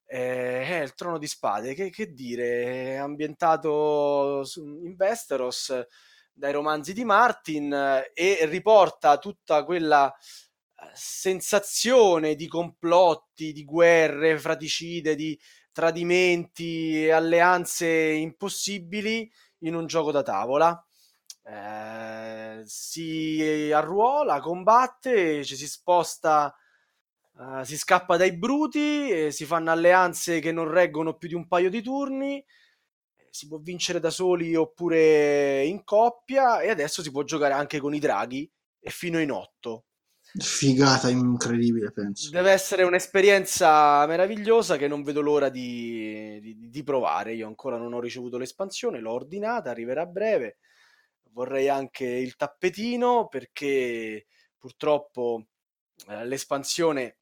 [0.08, 5.84] Eh, eh, il Trono di Spade, che, che dire, è ambientato in Westeros
[6.32, 14.38] dai romanzi di Martin eh, e riporta tutta quella eh, sensazione di complotti, di guerre
[14.38, 15.38] fratricide, di
[15.72, 19.30] tradimenti alleanze impossibili
[19.60, 20.86] in un gioco da tavola.
[21.42, 26.54] Eh, si arruola, combatte, ci si sposta
[27.38, 31.68] Uh, si scappa dai bruti, si fanno alleanze che non reggono più di un paio
[31.68, 32.42] di turni,
[33.28, 37.94] si può vincere da soli oppure in coppia e adesso si può giocare anche con
[37.94, 39.84] i draghi e fino in otto.
[40.38, 42.30] Figata incredibile, penso.
[42.30, 47.34] Deve essere un'esperienza meravigliosa che non vedo l'ora di, di, di provare.
[47.34, 50.58] Io ancora non ho ricevuto l'espansione, l'ho ordinata, arriverà a breve.
[51.32, 54.26] Vorrei anche il tappetino perché
[54.58, 55.48] purtroppo
[56.08, 57.16] eh, l'espansione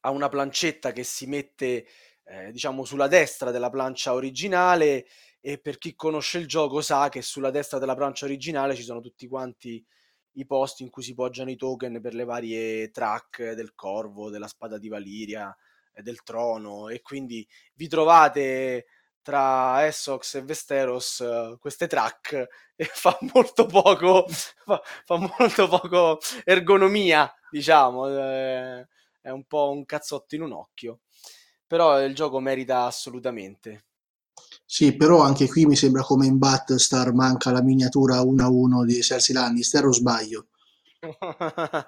[0.00, 1.86] ha una plancetta che si mette
[2.24, 5.06] eh, diciamo sulla destra della plancia originale
[5.40, 9.00] e per chi conosce il gioco sa che sulla destra della plancia originale ci sono
[9.00, 9.84] tutti quanti
[10.32, 14.46] i posti in cui si poggiano i token per le varie track del corvo, della
[14.46, 15.54] spada di Valiria,
[15.92, 18.86] eh, del trono e quindi vi trovate
[19.22, 22.46] tra Essox e Westeros uh, queste track
[22.76, 28.88] e fa molto poco fa, fa molto poco ergonomia diciamo eh,
[29.20, 31.00] è un po' un cazzotto in un occhio.
[31.66, 33.84] Però il gioco merita assolutamente.
[34.64, 38.84] Sì, però anche qui mi sembra come in Battlestar manca la miniatura 1 a 1
[38.84, 40.48] di Cersei Lannister o sbaglio?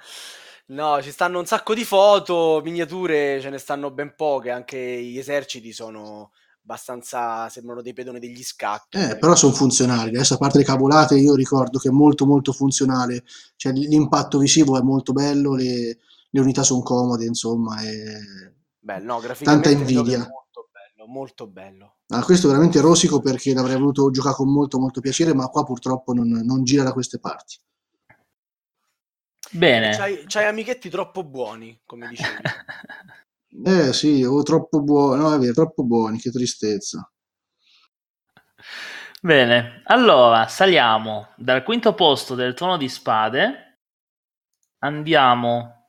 [0.67, 5.19] no, ci stanno un sacco di foto, miniature, ce ne stanno ben poche, anche gli
[5.19, 6.31] eserciti sono
[6.63, 8.99] abbastanza, sembrano dei pedoni degli scacchi.
[8.99, 10.11] Eh, però sono funzionali.
[10.11, 13.25] Adesso a parte le cavolate, io ricordo che è molto molto funzionale,
[13.57, 15.99] cioè l'impatto visivo è molto bello, le,
[16.31, 18.55] le unità sono comode, insomma, e...
[18.79, 20.19] Beh, no, tanta invidia.
[20.19, 21.97] molto bello, molto bello.
[22.09, 25.65] Ah, questo è veramente rosico perché l'avrei voluto giocare con molto molto piacere, ma qua
[25.65, 27.59] purtroppo non, non gira da queste parti.
[29.53, 29.97] Bene.
[29.97, 32.43] C'hai, c'hai amichetti troppo buoni, come dicevi.
[33.65, 37.11] eh sì, o troppo buoni, no è vero, troppo buoni, che tristezza.
[39.23, 43.81] Bene, allora saliamo dal quinto posto del trono di spade,
[44.79, 45.80] andiamo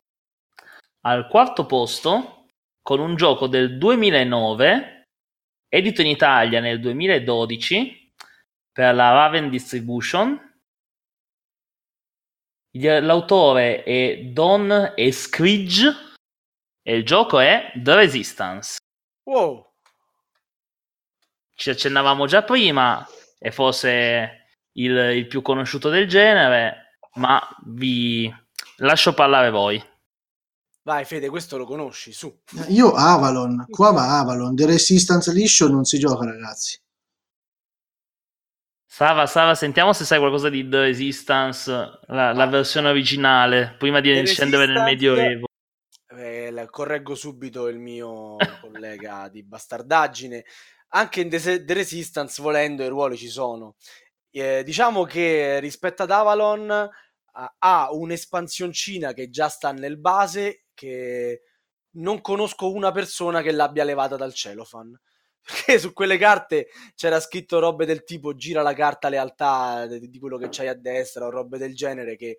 [1.02, 2.48] al quarto posto
[2.82, 5.10] con un gioco del 2009,
[5.68, 8.14] edito in Italia nel 2012
[8.72, 10.50] per la Raven Distribution.
[12.74, 15.94] L'autore è Don Escridge
[16.82, 18.78] e il gioco è The Resistance.
[19.24, 19.74] Wow!
[21.54, 23.06] Ci accennavamo già prima,
[23.38, 28.34] è forse il, il più conosciuto del genere, ma vi
[28.78, 29.91] lascio parlare voi.
[30.84, 32.42] Vai Fede, questo lo conosci, su.
[32.70, 36.80] Io Avalon, qua va Avalon, The Resistance liscio non si gioca ragazzi.
[38.88, 41.72] Sava, Sava, sentiamo se sai qualcosa di The Resistance,
[42.08, 45.46] la, la versione originale, prima di The scendere nel Medioevo.
[46.18, 50.44] Eh, correggo subito il mio collega di bastardaggine.
[50.90, 53.76] Anche in The, The, Resistance, volendo, i ruoli ci sono.
[54.32, 56.90] Eh, diciamo che rispetto ad Avalon
[57.60, 61.42] ha un'espansioncina che già sta nel base che
[61.94, 65.00] non conosco una persona che l'abbia levata dal cellophane.
[65.42, 70.38] Perché su quelle carte c'era scritto robe del tipo gira la carta lealtà di quello
[70.38, 72.38] che c'hai a destra o robe del genere che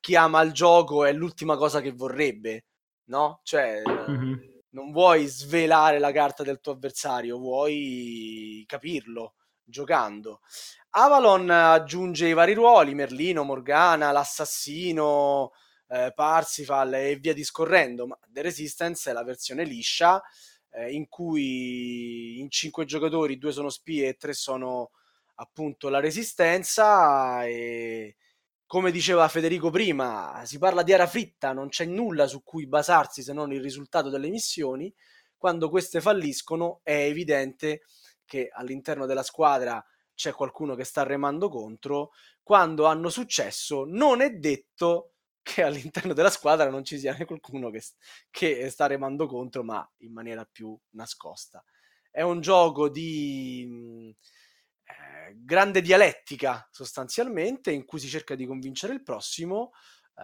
[0.00, 2.66] chi ama il gioco è l'ultima cosa che vorrebbe,
[3.06, 3.40] no?
[3.42, 4.34] Cioè, mm-hmm.
[4.70, 10.40] non vuoi svelare la carta del tuo avversario, vuoi capirlo giocando.
[10.90, 15.52] Avalon aggiunge i vari ruoli, Merlino, Morgana, l'assassino,
[15.88, 20.22] eh, Parsifal e via discorrendo, ma The Resistance è la versione liscia
[20.70, 24.90] eh, in cui in cinque giocatori due sono spie e tre sono
[25.36, 28.16] appunto la resistenza e
[28.66, 33.22] come diceva Federico prima, si parla di era fritta, non c'è nulla su cui basarsi
[33.22, 34.92] se non il risultato delle missioni.
[35.36, 37.82] Quando queste falliscono è evidente
[38.24, 42.10] che all'interno della squadra c'è qualcuno che sta remando contro,
[42.42, 45.13] quando hanno successo non è detto
[45.44, 47.82] che all'interno della squadra non ci sia qualcuno che,
[48.30, 51.62] che sta remando contro, ma in maniera più nascosta.
[52.10, 54.08] È un gioco di mh,
[54.84, 59.72] eh, grande dialettica sostanzialmente, in cui si cerca di convincere il prossimo
[60.14, 60.22] uh,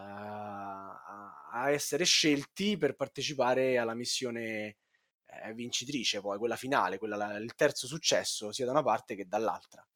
[1.53, 4.79] a essere scelti per partecipare alla missione
[5.27, 9.87] eh, vincitrice, poi quella finale, quella, il terzo successo, sia da una parte che dall'altra.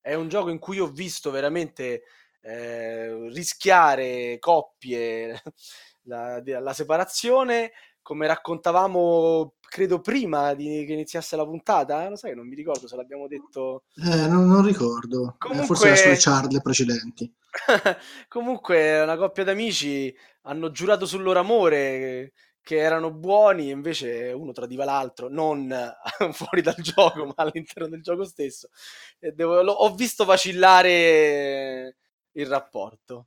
[0.00, 2.02] È un gioco in cui ho visto veramente
[2.44, 5.42] eh, rischiare coppie
[6.04, 7.72] la, la, separazione,
[8.02, 12.96] come raccontavamo, credo prima di che iniziasse la puntata, lo sai, non mi ricordo se
[12.96, 13.84] l'abbiamo detto.
[13.96, 15.64] Eh, non, non ricordo, Comunque...
[15.64, 17.34] eh, forse era sulle charle precedenti.
[18.28, 24.84] Comunque, una coppia d'amici hanno giurato sul loro amore che erano buoni, invece uno tradiva
[24.84, 25.74] l'altro, non
[26.32, 28.68] fuori dal gioco, ma all'interno del gioco stesso.
[29.18, 31.96] Devo, ho visto vacillare
[32.34, 33.26] il rapporto.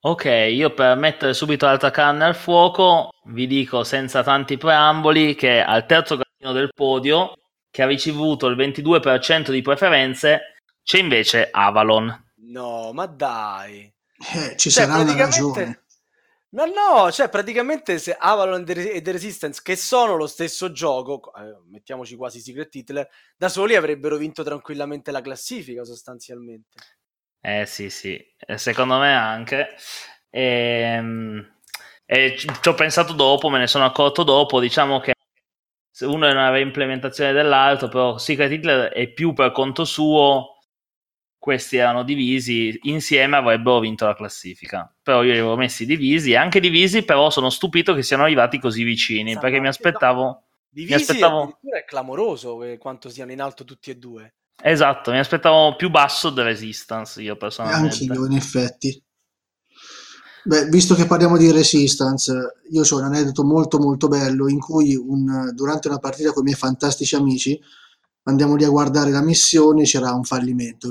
[0.00, 5.60] Ok, io per mettere subito l'altra carne al fuoco vi dico senza tanti preamboli che
[5.60, 7.32] al terzo gradino del podio,
[7.70, 12.26] che ha ricevuto il 22% di preferenze, c'è invece Avalon.
[12.50, 13.92] No, ma dai.
[14.34, 15.84] Eh, ci cioè, sarà una ragione.
[16.50, 21.60] No, no, cioè praticamente se Avalon e The Resistance, che sono lo stesso gioco, eh,
[21.70, 26.78] mettiamoci quasi Secret Hitler, da soli avrebbero vinto tranquillamente la classifica sostanzialmente.
[27.40, 28.18] Eh sì, sì,
[28.56, 29.74] secondo me anche.
[30.30, 31.56] E, ehm,
[32.06, 35.12] e ci ho pensato dopo, me ne sono accorto dopo, diciamo che
[36.00, 40.57] uno è una reimplementazione dell'altro, però Secret Hitler è più per conto suo
[41.38, 44.92] questi erano divisi, insieme avrebbero vinto la classifica.
[45.02, 48.82] Però io li avevo messi divisi, anche divisi, però sono stupito che siano arrivati così
[48.82, 50.22] vicini, Sanno perché mi aspettavo...
[50.22, 50.42] No.
[50.70, 51.58] Divisi mi aspettavo...
[51.62, 54.34] è clamoroso eh, quanto siano in alto tutti e due.
[54.60, 58.04] Esatto, mi aspettavo più basso The Resistance, io personalmente.
[58.04, 59.02] Anch'io, in effetti.
[60.44, 62.32] Beh, visto che parliamo di Resistance,
[62.70, 66.46] io ho un aneddoto molto molto bello in cui un, durante una partita con i
[66.46, 67.58] miei fantastici amici
[68.24, 70.90] andiamo lì a guardare la missione c'era un fallimento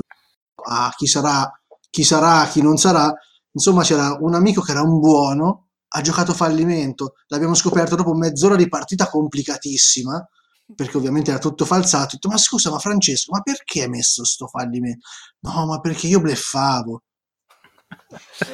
[0.64, 1.50] a chi sarà,
[1.90, 3.12] chi sarà, chi non sarà.
[3.52, 7.14] Insomma, c'era un amico che era un buono, ha giocato fallimento.
[7.28, 10.28] L'abbiamo scoperto dopo mezz'ora di partita complicatissima,
[10.74, 12.04] perché ovviamente era tutto falsato.
[12.04, 15.06] Ho detto, ma scusa, ma Francesco, ma perché hai messo sto fallimento?
[15.40, 17.02] No, ma perché io bleffavo.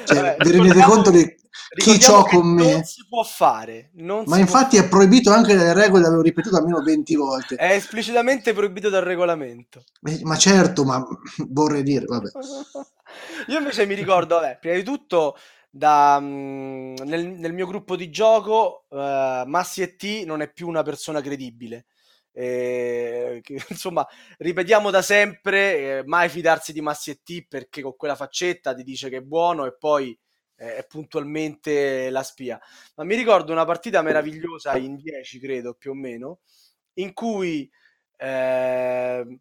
[0.04, 1.36] Cioè, vi rendete conto di
[1.76, 2.72] chi ciò con me?
[2.72, 3.90] Non si può fare.
[3.94, 4.86] ma infatti può...
[4.86, 7.56] è proibito anche dalle regole, l'avevo ripetuto almeno 20 volte.
[7.56, 9.84] È esplicitamente proibito dal regolamento.
[10.22, 11.04] Ma certo, ma
[11.48, 12.30] vorrei dire, vabbè.
[13.48, 15.36] Io invece mi ricordo, vabbè, prima di tutto,
[15.70, 20.68] da, mh, nel, nel, mio gruppo di gioco, uh, Massi e T non è più
[20.68, 21.86] una persona credibile.
[22.36, 24.06] Eh, che, insomma,
[24.38, 28.82] ripetiamo da sempre: eh, mai fidarsi di Massi e T perché con quella faccetta ti
[28.82, 30.18] dice che è buono e poi
[30.56, 32.60] eh, è puntualmente la spia.
[32.96, 36.40] Ma mi ricordo una partita meravigliosa in 10, credo più o meno,
[36.94, 37.70] in cui
[38.16, 39.38] eh,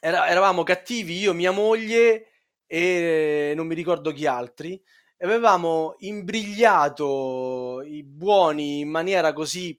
[0.00, 2.26] era, eravamo cattivi io, mia moglie
[2.66, 4.80] e non mi ricordo chi altri.
[5.20, 9.78] Avevamo imbrigliato i buoni in maniera così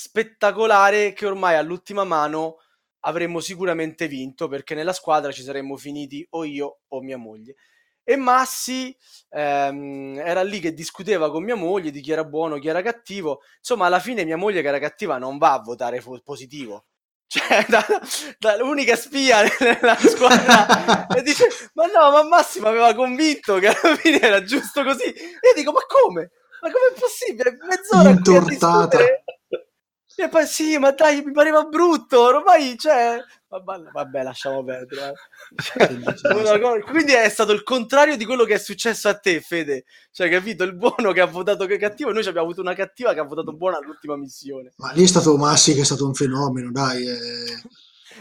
[0.00, 2.58] spettacolare che ormai all'ultima mano
[3.00, 7.56] avremmo sicuramente vinto perché nella squadra ci saremmo finiti o io o mia moglie.
[8.04, 8.96] E Massi
[9.30, 13.40] ehm, era lì che discuteva con mia moglie di chi era buono, chi era cattivo.
[13.56, 16.84] Insomma, alla fine mia moglie che era cattiva non va a votare positivo.
[17.28, 17.84] Cioè, da,
[18.38, 23.96] da, l'unica spia nella squadra e dice: Ma no, ma Massimo aveva convinto che alla
[23.96, 25.04] fine era giusto così.
[25.04, 26.30] E io dico: Ma come?
[26.62, 27.58] Ma com'è possibile?
[27.68, 28.98] Mezz'ora Intortata.
[30.20, 33.22] E poi sì, ma dai, mi pareva brutto, ormai, cioè...
[33.46, 35.12] Vabbè, vabbè lasciamo perdere.
[35.76, 36.82] Eh.
[36.82, 39.84] Quindi è stato il contrario di quello che è successo a te, Fede.
[40.10, 40.64] Cioè, capito?
[40.64, 43.52] Il buono che ha votato che cattivo, noi abbiamo avuto una cattiva che ha votato
[43.52, 44.72] buona all'ultima missione.
[44.78, 47.06] Ma lì è stato Massi che è stato un fenomeno, dai.
[47.06, 47.16] È...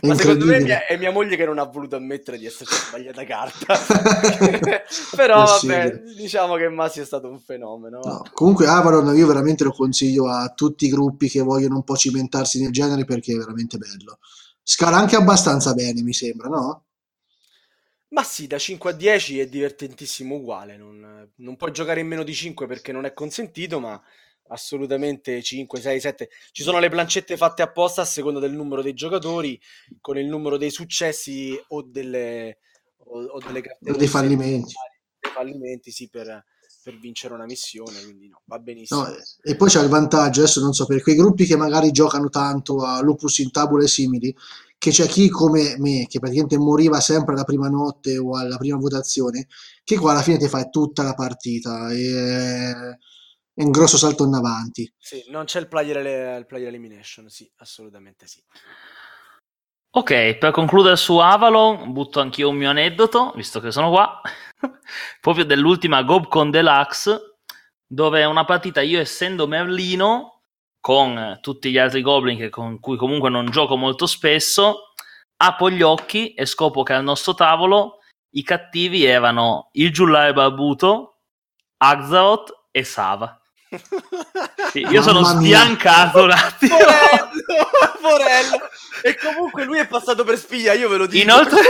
[0.01, 3.23] Ma secondo me mia, è mia moglie che non ha voluto ammettere di esserci sbagliata
[3.23, 3.75] carta.
[5.15, 7.99] Però vabbè, diciamo che Massi è stato un fenomeno.
[8.03, 11.95] No, comunque Avalon io veramente lo consiglio a tutti i gruppi che vogliono un po'
[11.95, 14.19] cimentarsi nel genere perché è veramente bello.
[14.61, 16.83] Scala anche abbastanza bene, mi sembra, no?
[18.09, 20.77] Ma sì, da 5 a 10 è divertentissimo uguale.
[20.77, 24.01] Non, non puoi giocare in meno di 5 perché non è consentito, ma
[24.49, 26.29] assolutamente 5, 6, 7.
[26.51, 29.59] Ci sono le plancette fatte apposta a seconda del numero dei giocatori,
[30.01, 32.59] con il numero dei successi o delle,
[33.05, 33.91] o, o delle carte.
[33.91, 34.73] Dei fallimenti.
[35.19, 36.43] Dei fallimenti, sì, per,
[36.83, 39.01] per vincere una missione, quindi no, va benissimo.
[39.01, 42.29] No, e poi c'è il vantaggio, adesso non so, per quei gruppi che magari giocano
[42.29, 44.35] tanto a Lupus in tabula e simili,
[44.77, 48.77] che c'è chi come me, che praticamente moriva sempre alla prima notte o alla prima
[48.77, 49.47] votazione,
[49.83, 51.91] che qua alla fine ti fai tutta la partita.
[51.91, 52.97] E
[53.57, 54.93] è un grosso salto in avanti.
[54.99, 58.39] Sì, non c'è il player, il player elimination, sì, assolutamente sì.
[59.89, 64.21] Ok, per concludere su Avalon, butto anch'io un mio aneddoto, visto che sono qua,
[65.19, 67.37] proprio dell'ultima GobCon Deluxe,
[67.87, 70.43] dove una partita, io essendo Merlino,
[70.79, 74.93] con tutti gli altri Goblin con cui comunque non gioco molto spesso,
[75.37, 78.01] apro gli occhi e scopro che al nostro tavolo
[78.35, 81.21] i cattivi erano il giullare barbuto,
[81.77, 83.41] Axaroth e Sava.
[84.71, 86.77] Sì, io sono sbiancato un attimo.
[86.77, 87.69] Porello,
[88.01, 88.69] porello.
[89.01, 91.23] E comunque lui è passato per spia, io ve lo dico.
[91.23, 91.61] Inoltre,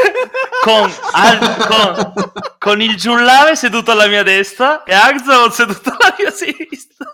[0.64, 6.32] con, al, con, con il giullare seduto alla mia destra e Axel seduto alla mia
[6.32, 7.06] sinistra.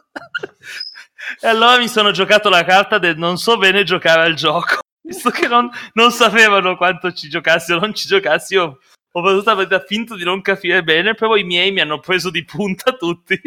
[1.39, 4.79] E allora mi sono giocato la carta del non so bene giocare al gioco.
[5.01, 8.79] Visto che non, non sapevano quanto ci giocassi o non ci giocassi, io
[9.11, 12.43] ho potuto avere finto di non capire bene, però i miei mi hanno preso di
[12.45, 13.39] punta tutti.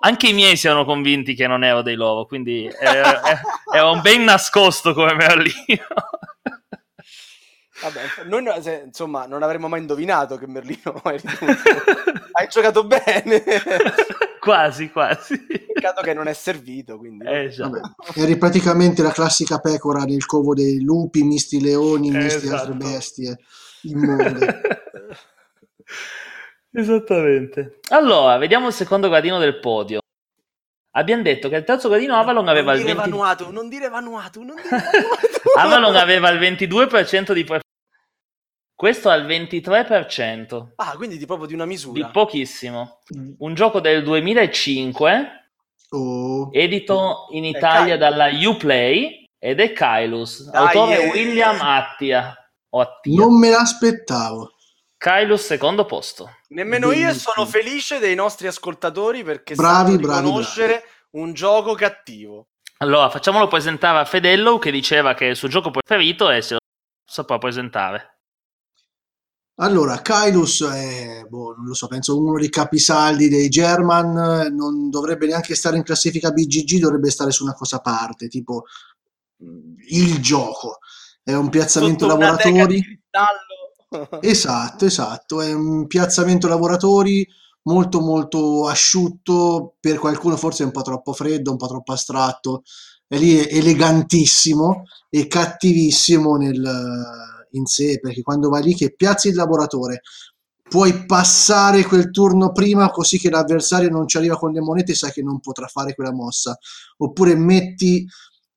[0.00, 3.22] Anche i miei si erano convinti che non ero dei loro, quindi era,
[3.72, 5.86] era un ben nascosto come Merlino.
[7.80, 8.44] Vabbè, noi
[8.84, 11.46] insomma non avremmo mai indovinato che Merlino eri tu.
[12.32, 13.42] Hai giocato bene.
[14.38, 15.38] quasi, quasi.
[15.46, 17.24] Peccato che non è servito, quindi.
[17.26, 17.80] Eh, Vabbè,
[18.16, 22.72] eri praticamente la classica pecora nel covo dei lupi, misti leoni, misti esatto.
[22.72, 23.38] altre bestie
[23.82, 24.60] immonde.
[26.72, 27.80] Esattamente.
[27.90, 30.00] Allora, vediamo il secondo gradino del podio.
[30.92, 33.10] Abbiamo detto che il terzo gradino Avalon non aveva il dire 20...
[33.10, 35.18] Vanuatu, non dire Vanuatu, non dire Vanuatu.
[35.58, 37.68] Avalon aveva il 22% di preferenza.
[38.74, 40.72] Questo ha il 23%.
[40.76, 42.08] Ah, quindi di proprio di una Di misura.
[42.08, 43.00] pochissimo.
[43.38, 45.40] Un gioco del 2005,
[45.92, 50.48] Oh, edito in È Italia dalla Uplay ed è Kylus.
[50.50, 51.10] Dai, Autore eh.
[51.10, 52.34] William Attia.
[52.70, 53.14] Attia.
[53.16, 54.52] non me l'aspettavo.
[55.00, 56.40] Kylus secondo posto.
[56.48, 60.82] Nemmeno io sono felice dei nostri ascoltatori perché Bravi, sanno bravi, riconoscere
[61.12, 62.48] un gioco cattivo.
[62.80, 66.52] Allora, facciamolo presentare a Fedello che diceva che è il suo gioco preferito e se
[66.52, 66.60] lo
[67.02, 68.18] saprà presentare.
[69.60, 75.26] Allora, Kylus è, boh, non lo so, penso uno dei capisaldi dei German, non dovrebbe
[75.26, 78.64] neanche stare in classifica BGG, dovrebbe stare su una cosa a parte, tipo
[79.42, 80.80] mm, il gioco.
[81.22, 83.02] È un piazzamento Sotto di lavoratori.
[84.22, 87.26] Esatto, esatto, è un piazzamento lavoratori
[87.62, 92.62] molto molto asciutto, per qualcuno forse un po' troppo freddo, un po' troppo astratto,
[93.06, 96.62] è lì elegantissimo e cattivissimo nel,
[97.52, 100.02] in sé, perché quando vai lì che piazzi il lavoratore,
[100.68, 104.94] puoi passare quel turno prima così che l'avversario non ci arriva con le monete e
[104.94, 106.56] sai che non potrà fare quella mossa,
[106.98, 108.06] oppure metti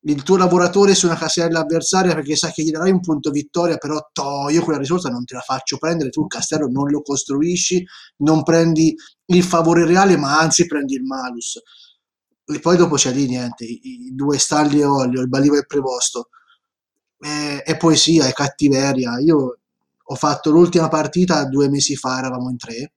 [0.06, 3.78] il tuo lavoratore su una casella avversaria perché sai che gli darai un punto vittoria,
[3.78, 7.00] però to, io quella risorsa non te la faccio prendere, tu il castello non lo
[7.00, 7.84] costruisci,
[8.18, 8.94] non prendi
[9.26, 11.58] il favore reale, ma anzi prendi il malus.
[12.46, 15.58] E poi dopo c'è lì niente, i, i due stalli e olio, il balivo e
[15.60, 16.28] il prevosto.
[17.18, 19.18] È, è poesia, è cattiveria.
[19.20, 19.58] Io
[20.06, 22.92] ho fatto l'ultima partita due mesi fa, eravamo in tre,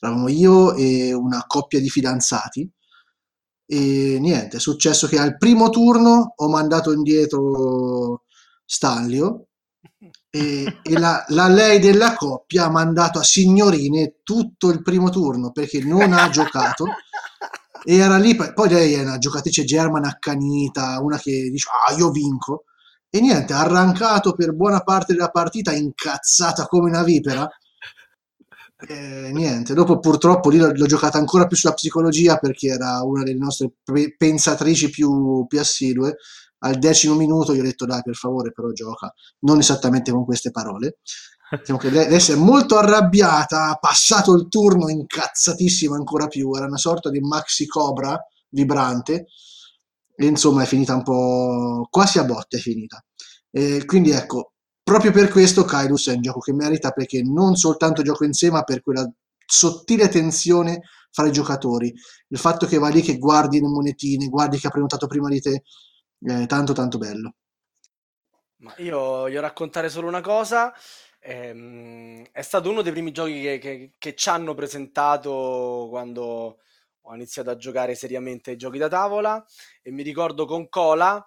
[0.00, 2.70] eravamo io e una coppia di fidanzati
[3.72, 8.24] e niente, è successo che al primo turno ho mandato indietro
[8.66, 9.46] Stanlio
[10.28, 15.52] e, e la, la lei della coppia ha mandato a signorine tutto il primo turno
[15.52, 16.84] perché non ha giocato.
[17.82, 22.10] E era lì, poi lei è una giocatrice germana accanita, una che dice ah io
[22.10, 22.64] vinco.
[23.08, 27.48] E niente, ha arrancato per buona parte della partita incazzata come una vipera
[28.88, 33.22] eh, niente, dopo purtroppo lì l'ho, l'ho giocata ancora più sulla psicologia perché era una
[33.22, 36.16] delle nostre pe- pensatrici più, più assidue.
[36.64, 40.50] Al decimo minuto gli ho detto dai per favore però gioca, non esattamente con queste
[40.50, 40.98] parole.
[41.58, 46.66] Diciamo che lei adesso è molto arrabbiata, ha passato il turno incazzatissima ancora più, era
[46.66, 48.18] una sorta di maxi cobra
[48.48, 49.26] vibrante
[50.14, 53.04] e insomma è finita un po' quasi a botte è finita.
[53.50, 54.51] E quindi ecco,
[54.82, 58.50] proprio per questo Kylus è un gioco che merita perché non soltanto gioco in sé
[58.50, 59.08] ma per quella
[59.44, 61.92] sottile tensione fra i giocatori
[62.28, 65.40] il fatto che vai lì che guardi le monetine guardi che ha prenotato prima di
[65.40, 65.62] te
[66.24, 67.34] è tanto tanto bello
[68.58, 70.72] Ma io voglio raccontare solo una cosa.
[71.24, 76.58] ehm, è stato uno dei primi giochi che, che- che ci hanno presentato quando
[77.04, 79.44] ho iniziato a giocare seriamente ai giochi da tavola
[79.82, 81.24] e mi ricordo con Cola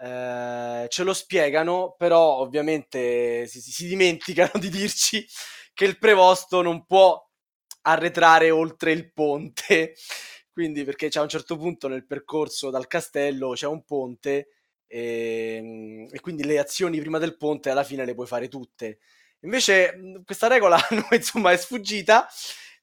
[0.00, 5.26] eh, ce lo spiegano, però ovviamente si, si- dimenticano di dirci
[5.74, 7.22] che il prevosto non può
[7.82, 9.94] arretrare oltre il ponte.
[10.52, 14.48] Quindi, perché c'è a un certo punto nel percorso dal castello c'è un ponte
[14.86, 18.98] e, e quindi le azioni prima del ponte alla fine le puoi fare tutte.
[19.42, 20.78] Invece questa regola
[21.12, 22.28] insomma è sfuggita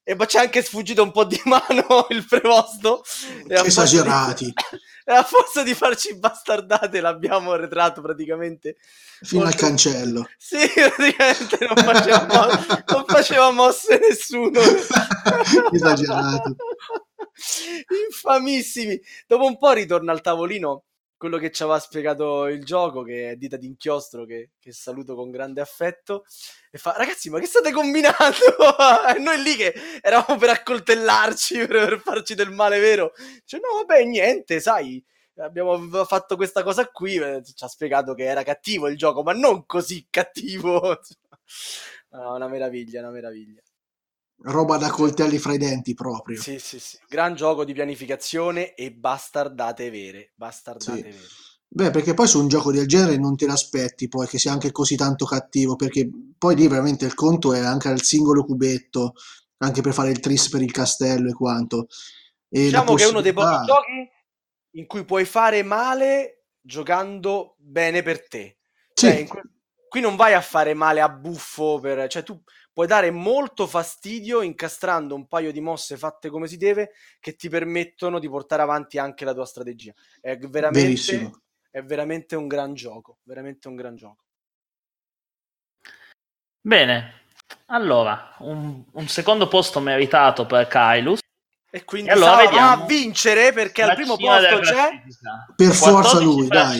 [0.08, 3.04] e ma c'è anche sfuggito un po' di mano il prevosto.
[3.46, 4.46] Esagerati.
[4.46, 4.54] Di,
[5.04, 8.76] e a forza di farci bastardate l'abbiamo arretrato praticamente.
[9.20, 9.54] Fino molto...
[9.54, 10.26] al cancello.
[10.38, 14.58] Sì, praticamente non faceva, mo- non faceva mosse nessuno.
[15.72, 16.56] Esagerato.
[18.08, 18.98] Infamissimi.
[19.26, 20.84] Dopo un po' ritorna al tavolino
[21.18, 25.30] quello che ci aveva spiegato il gioco, che è Dita d'Inchiostro, che, che saluto con
[25.30, 26.24] grande affetto,
[26.70, 28.16] e fa, ragazzi, ma che state combinando?
[29.14, 33.12] e noi lì che eravamo per accoltellarci, per, per farci del male vero.
[33.44, 35.04] Cioè, no, vabbè, niente, sai,
[35.38, 39.32] abbiamo fatto questa cosa qui, eh, ci ha spiegato che era cattivo il gioco, ma
[39.32, 40.80] non così cattivo.
[42.10, 43.60] no, una meraviglia, una meraviglia
[44.42, 46.40] roba da coltelli fra i denti proprio.
[46.40, 46.98] Sì, sì, sì.
[47.08, 50.32] Gran gioco di pianificazione e bastardate vere.
[50.34, 51.02] Bastardate sì.
[51.02, 51.18] vere.
[51.70, 54.72] Beh, perché poi su un gioco del genere non te l'aspetti poi che sia anche
[54.72, 56.08] così tanto cattivo, perché
[56.38, 59.12] poi lì veramente il conto è anche al singolo cubetto,
[59.58, 61.88] anche per fare il tris per il castello e quanto.
[62.48, 64.10] E diciamo che è uno dei pochi giochi
[64.72, 68.56] in cui puoi fare male giocando bene per te.
[68.94, 69.06] Sì.
[69.06, 69.42] Cioè, que-
[69.88, 72.08] qui non vai a fare male a buffo, per...
[72.08, 72.42] cioè tu
[72.78, 77.48] puoi dare molto fastidio incastrando un paio di mosse fatte come si deve che ti
[77.48, 79.92] permettono di portare avanti anche la tua strategia.
[80.20, 81.32] È veramente,
[81.72, 84.22] è veramente un gran gioco, veramente un gran gioco.
[86.60, 87.22] Bene,
[87.66, 91.18] allora, un, un secondo posto meritato per Kailus.
[91.70, 95.02] E quindi e allora a vincere perché al primo posto c'è...
[95.56, 96.78] Per forza lui, dai.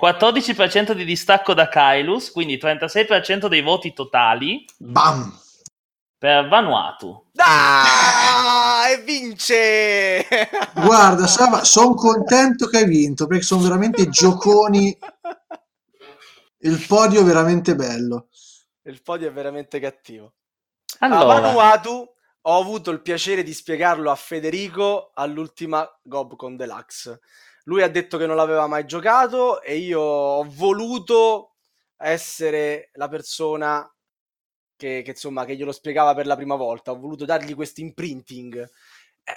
[0.00, 4.64] 14% di distacco da Kailus, quindi 36% dei voti totali.
[4.78, 5.40] Bam!
[6.18, 7.30] Per Vanuatu.
[7.36, 10.26] Ah, e vince!
[10.74, 14.96] Guarda, Sava, sono contento che hai vinto perché sono veramente gioconi.
[16.58, 18.28] Il podio è veramente bello.
[18.82, 20.34] Il podio è veramente cattivo.
[21.00, 21.20] Allora.
[21.20, 27.20] A Vanuatu ho avuto il piacere di spiegarlo a Federico all'ultima Gobcon Deluxe
[27.64, 31.56] lui ha detto che non l'aveva mai giocato e io ho voluto
[31.96, 33.88] essere la persona
[34.76, 36.90] che, che, insomma, che glielo spiegava per la prima volta.
[36.90, 38.68] Ho voluto dargli questo imprinting.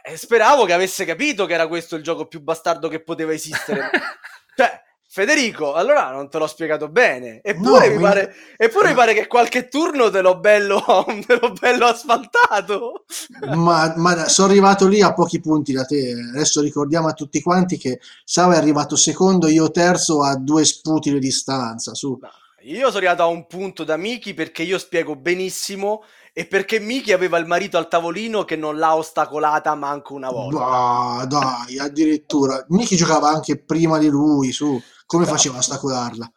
[0.03, 3.89] E speravo che avesse capito che era questo il gioco più bastardo che poteva esistere.
[4.57, 4.81] cioè,
[5.15, 7.39] Federico, allora non te l'ho spiegato bene.
[7.41, 10.83] Eppure, no, mi, pare, eppure mi pare che qualche turno te l'ho bello,
[11.25, 13.05] te l'ho bello asfaltato.
[13.53, 16.11] Ma, ma, sono arrivato lì a pochi punti da te.
[16.33, 21.13] Adesso ricordiamo a tutti quanti che Sava è arrivato secondo, io terzo a due sputi
[21.13, 21.93] di distanza.
[21.93, 22.19] Su.
[22.63, 26.03] Io sono arrivato a un punto da Miki perché io spiego benissimo
[26.37, 30.57] e perché Miki aveva il marito al tavolino che non l'ha ostacolata manco una volta.
[30.57, 32.61] Bah, dai, addirittura.
[32.67, 34.77] Miki giocava anche prima di lui, su.
[35.05, 36.29] Come faceva a ostacolarla?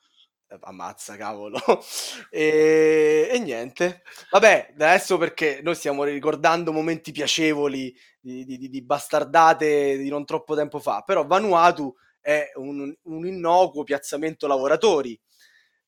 [0.51, 1.59] Eh, ammazza, cavolo.
[2.31, 3.29] E...
[3.33, 4.03] e, niente.
[4.31, 10.55] Vabbè, adesso perché noi stiamo ricordando momenti piacevoli di, di, di, bastardate di non troppo
[10.55, 15.21] tempo fa, però Vanuatu è un, un innocuo piazzamento lavoratori.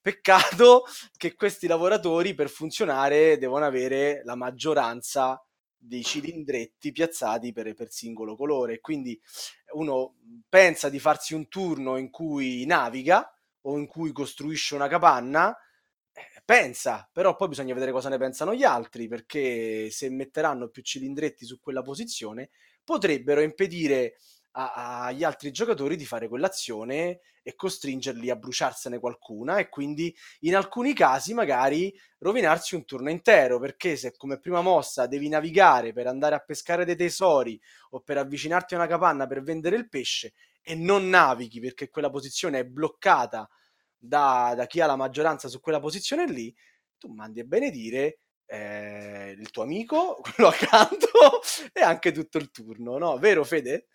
[0.03, 0.85] Peccato
[1.17, 5.45] che questi lavoratori per funzionare devono avere la maggioranza
[5.77, 8.81] dei cilindretti piazzati per, per, singolo colore.
[8.81, 9.21] Quindi
[9.73, 10.15] uno
[10.49, 13.31] pensa di farsi un turno in cui naviga
[13.63, 15.55] o in cui costruisce una capanna,
[16.13, 20.83] eh, pensa, però poi bisogna vedere cosa ne pensano gli altri, perché se metteranno più
[20.83, 22.51] cilindretti su quella posizione
[22.83, 24.17] potrebbero impedire
[24.53, 30.93] agli altri giocatori di fare quell'azione e costringerli a bruciarsene qualcuna e quindi in alcuni
[30.93, 36.35] casi magari rovinarsi un turno intero perché se come prima mossa devi navigare per andare
[36.35, 40.75] a pescare dei tesori o per avvicinarti a una capanna per vendere il pesce e
[40.75, 43.49] non navighi perché quella posizione è bloccata
[43.97, 46.55] da, da chi ha la maggioranza su quella posizione lì,
[46.99, 51.09] tu mandi a benedire eh, il tuo amico, quello accanto
[51.73, 53.19] e anche tutto il turno, no?
[53.19, 53.89] Vero Fede?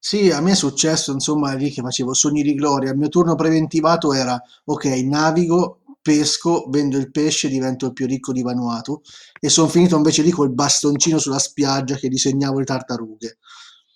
[0.00, 2.92] Sì, a me è successo, insomma, lì che facevo sogni di gloria.
[2.92, 8.32] Il mio turno preventivato era, ok, navigo, pesco, vendo il pesce, divento il più ricco
[8.32, 9.00] di Vanuatu
[9.38, 13.38] e sono finito invece lì col bastoncino sulla spiaggia che disegnavo le tartarughe.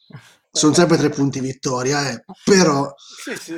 [0.54, 2.24] Sono sempre tre punti vittoria, eh.
[2.44, 2.92] però...
[2.96, 3.54] Sì, sì.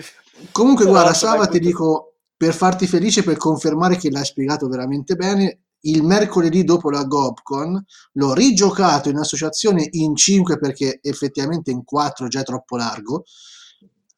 [0.53, 5.64] Comunque, guarda, Sava, ti dico, per farti felice, per confermare che l'hai spiegato veramente bene,
[5.85, 7.83] il mercoledì dopo la Gobcon
[8.13, 13.25] l'ho rigiocato in associazione in 5 perché effettivamente in 4 già è troppo largo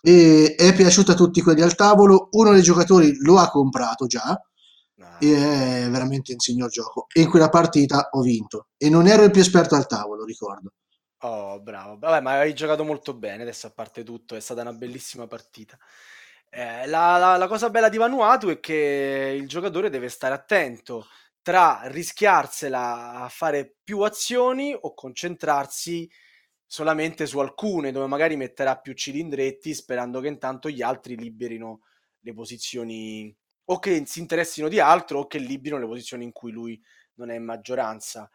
[0.02, 4.28] e è piaciuto a tutti quelli al tavolo uno dei giocatori lo ha comprato già
[4.28, 5.16] ah.
[5.18, 7.06] e è veramente un signor gioco.
[7.12, 8.68] E in quella partita ho vinto.
[8.76, 10.72] E non ero il più esperto al tavolo ricordo.
[11.22, 11.98] Oh bravo.
[11.98, 15.76] Vabbè ma hai giocato molto bene adesso a parte tutto è stata una bellissima partita.
[16.48, 21.06] Eh, la, la, la, cosa bella di Vanuatu è che il giocatore deve stare attento
[21.46, 26.10] tra rischiarsela a fare più azioni o concentrarsi
[26.66, 31.82] solamente su alcune, dove magari metterà più cilindretti sperando che intanto gli altri liberino
[32.18, 33.32] le posizioni
[33.66, 36.82] o che si interessino di altro o che liberino le posizioni in cui lui
[37.14, 38.28] non è in maggioranza.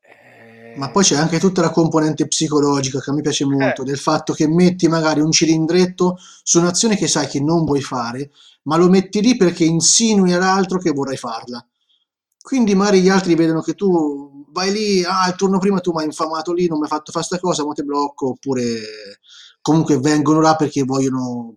[0.00, 0.74] Eh...
[0.76, 3.86] Ma poi c'è anche tutta la componente psicologica che a me piace molto, eh.
[3.86, 8.30] del fatto che metti magari un cilindretto su un'azione che sai che non vuoi fare,
[8.62, 11.66] ma lo metti lì perché insinui all'altro che vorrai farla.
[12.42, 16.00] Quindi magari gli altri vedono che tu vai lì, ah, il turno prima tu mi
[16.00, 18.80] hai infamato lì, non mi hai fatto fare sta cosa, ma ti blocco, oppure
[19.60, 21.56] comunque vengono là perché vogliono,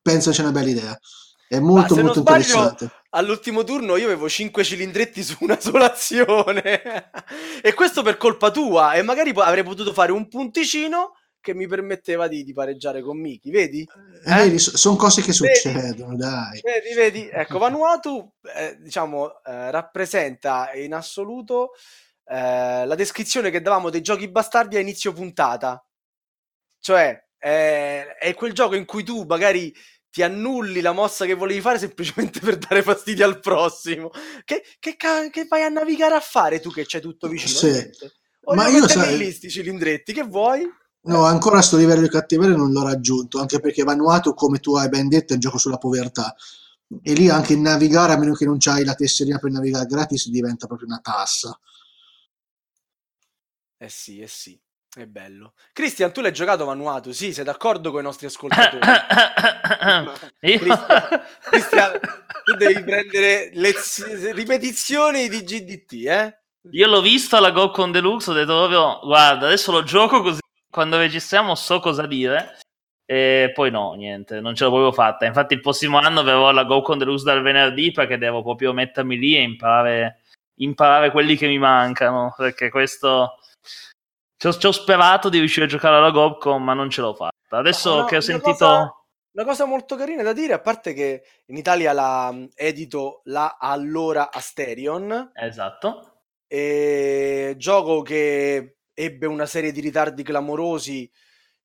[0.00, 0.98] pensano c'è una bella idea.
[1.46, 2.90] È molto molto sbaglio, interessante.
[3.10, 7.10] All'ultimo turno io avevo 5 cilindretti su una sola azione
[7.60, 11.12] e questo per colpa tua e magari avrei potuto fare un punticino
[11.44, 13.86] che mi permetteva di, di pareggiare con Miki, vedi?
[14.24, 16.58] Eh, vedi, sono cose che succedono, dai.
[16.62, 21.72] Vedi, vedi, ecco, Vanuatu, eh, diciamo, eh, rappresenta in assoluto
[22.24, 25.86] eh, la descrizione che davamo dei giochi bastardi a inizio puntata.
[26.80, 29.70] Cioè, eh, è quel gioco in cui tu magari
[30.10, 34.10] ti annulli la mossa che volevi fare semplicemente per dare fastidio al prossimo.
[34.44, 37.74] Che, che, che vai a navigare a fare tu che c'è tutto vicino?
[37.74, 37.90] Sì.
[38.54, 39.18] Ma io sai...
[39.18, 40.66] lì sti cilindretti, che vuoi?
[41.06, 44.88] No, ancora sto livello di cattiveria non l'ho raggiunto, anche perché Vanuatu, come tu hai
[44.88, 46.34] ben detto, è un gioco sulla povertà.
[47.02, 50.66] E lì anche navigare, a meno che non c'hai la tesserina per navigare gratis, diventa
[50.66, 51.58] proprio una tassa.
[53.76, 54.58] Eh sì, eh sì.
[54.96, 55.54] È bello.
[55.72, 57.10] Cristian, tu l'hai giocato Vanuatu?
[57.10, 58.78] Sì, sei d'accordo con i nostri ascoltatori?
[60.40, 61.98] Cristian,
[62.44, 66.38] tu devi prendere lez- ripetizioni di GDT, eh?
[66.70, 70.40] Io l'ho visto alla GoCon Deluxe, ho detto proprio, guarda, adesso lo gioco così
[70.74, 72.58] quando registriamo so cosa dire.
[73.06, 75.24] E poi no, niente, non ce l'ho proprio fatta.
[75.24, 79.36] Infatti il prossimo anno verrò alla GoCon Deluxe dal venerdì perché devo proprio mettermi lì
[79.36, 80.22] e imparare,
[80.56, 83.36] imparare quelli che mi mancano, perché questo
[84.36, 87.14] ci ho, ci ho, sperato di riuscire a giocare alla GoPcon, ma non ce l'ho
[87.14, 87.58] fatta.
[87.58, 88.50] Adesso no, che ho sentito.
[88.50, 89.04] Cosa,
[89.34, 93.58] una cosa molto carina da dire, a parte che in Italia la mm, edito la
[93.60, 95.30] allora Asterion.
[95.34, 96.22] Esatto.
[96.48, 101.10] E gioco che ebbe una serie di ritardi clamorosi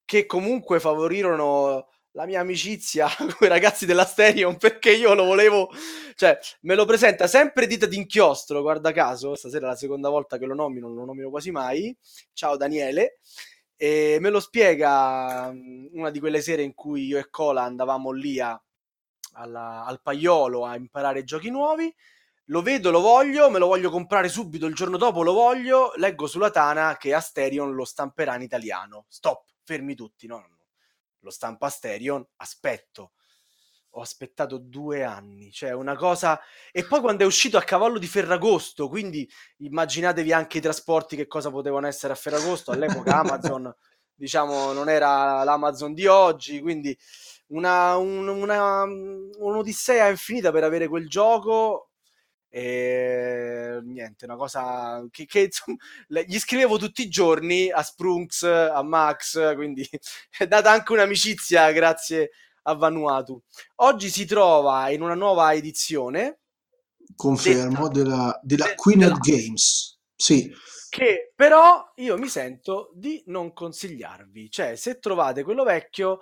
[0.04, 5.70] che comunque favorirono la mia amicizia con i ragazzi della Sterion perché io lo volevo,
[6.16, 10.46] cioè me lo presenta sempre dita d'inchiostro, guarda caso, stasera è la seconda volta che
[10.46, 11.96] lo nomino, non lo nomino quasi mai,
[12.34, 13.20] ciao Daniele,
[13.76, 18.12] e me lo spiega mm, una di quelle sere in cui io e Cola andavamo
[18.12, 18.62] lì a,
[19.34, 21.94] alla, al paiolo a imparare giochi nuovi,
[22.50, 26.28] lo vedo, lo voglio, me lo voglio comprare subito, il giorno dopo lo voglio, leggo
[26.28, 30.60] sulla Tana che Asterion lo stamperà in italiano, stop, fermi tutti, no, no
[31.22, 33.14] lo stampa Asterion, aspetto.
[33.94, 36.40] Ho aspettato due anni, cioè una cosa...
[36.72, 39.28] E poi quando è uscito a cavallo di Ferragosto, quindi
[39.58, 43.74] immaginatevi anche i trasporti che cosa potevano essere a Ferragosto, all'epoca Amazon,
[44.14, 46.96] diciamo, non era l'Amazon di oggi, quindi
[47.48, 51.89] una, un, una, un'odissea infinita per avere quel gioco
[52.50, 55.78] e niente, una cosa che, che insomma,
[56.26, 59.88] gli scrivevo tutti i giorni a Sprunks, a Max, quindi
[60.38, 62.32] è data anche un'amicizia grazie
[62.64, 63.42] a Vanuatu.
[63.76, 66.40] Oggi si trova in una nuova edizione.
[67.16, 70.00] Confermo, detta, della, della de, Queen della, Games.
[70.16, 70.52] Sì.
[70.90, 74.50] Che però io mi sento di non consigliarvi.
[74.50, 76.20] Cioè, se trovate quello vecchio,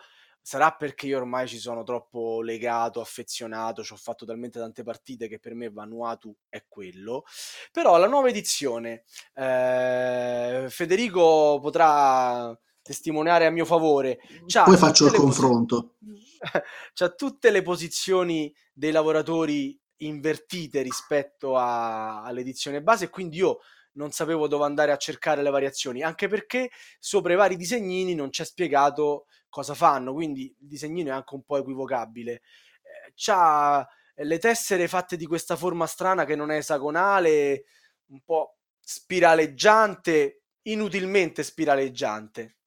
[0.48, 5.28] sarà perché io ormai ci sono troppo legato, affezionato, ci ho fatto talmente tante partite
[5.28, 7.26] che per me Vanuatu è quello.
[7.70, 14.20] Però la nuova edizione, eh, Federico potrà testimoniare a mio favore.
[14.45, 15.98] C'ha Poi faccio il confronto.
[16.00, 16.38] Posi-
[16.93, 23.58] c'ha tutte le posizioni dei lavoratori invertite rispetto a- all'edizione base quindi io
[23.98, 26.70] non sapevo dove andare a cercare le variazioni, anche perché
[27.00, 31.43] sopra i vari disegnini non c'è spiegato cosa fanno, quindi il disegnino è anche un
[31.43, 32.34] po' equivocabile.
[32.34, 37.66] Eh, c'ha le tessere fatte di questa forma strana che non è esagonale,
[38.08, 42.58] un po' spiraleggiante, inutilmente spiraleggiante.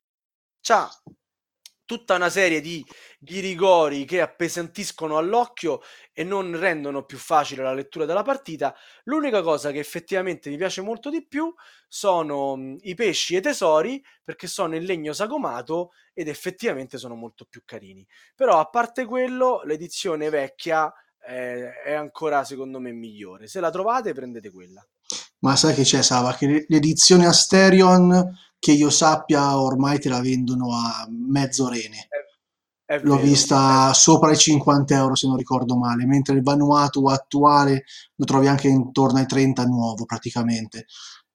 [0.61, 0.89] C'ha
[1.91, 2.87] tutta una serie di
[3.19, 5.81] ghirigori che appesantiscono all'occhio
[6.13, 8.73] e non rendono più facile la lettura della partita.
[9.07, 11.53] L'unica cosa che effettivamente mi piace molto di più
[11.89, 17.17] sono mhmm, i pesci e i tesori perché sono in legno sagomato ed effettivamente sono
[17.17, 18.07] molto più carini.
[18.37, 23.49] Però a parte quello, l'edizione vecchia è, è ancora secondo me migliore.
[23.49, 24.87] Se la trovate prendete quella.
[25.41, 26.35] Ma sai che c'è, Sava?
[26.35, 32.09] Che l'edizione Asterion che io sappia ormai te la vendono a mezzo rene.
[33.03, 37.85] l'ho vista sopra i 50 euro se non ricordo male, mentre il Vanuatu attuale
[38.17, 40.87] lo trovi anche intorno ai 30 nuovo praticamente.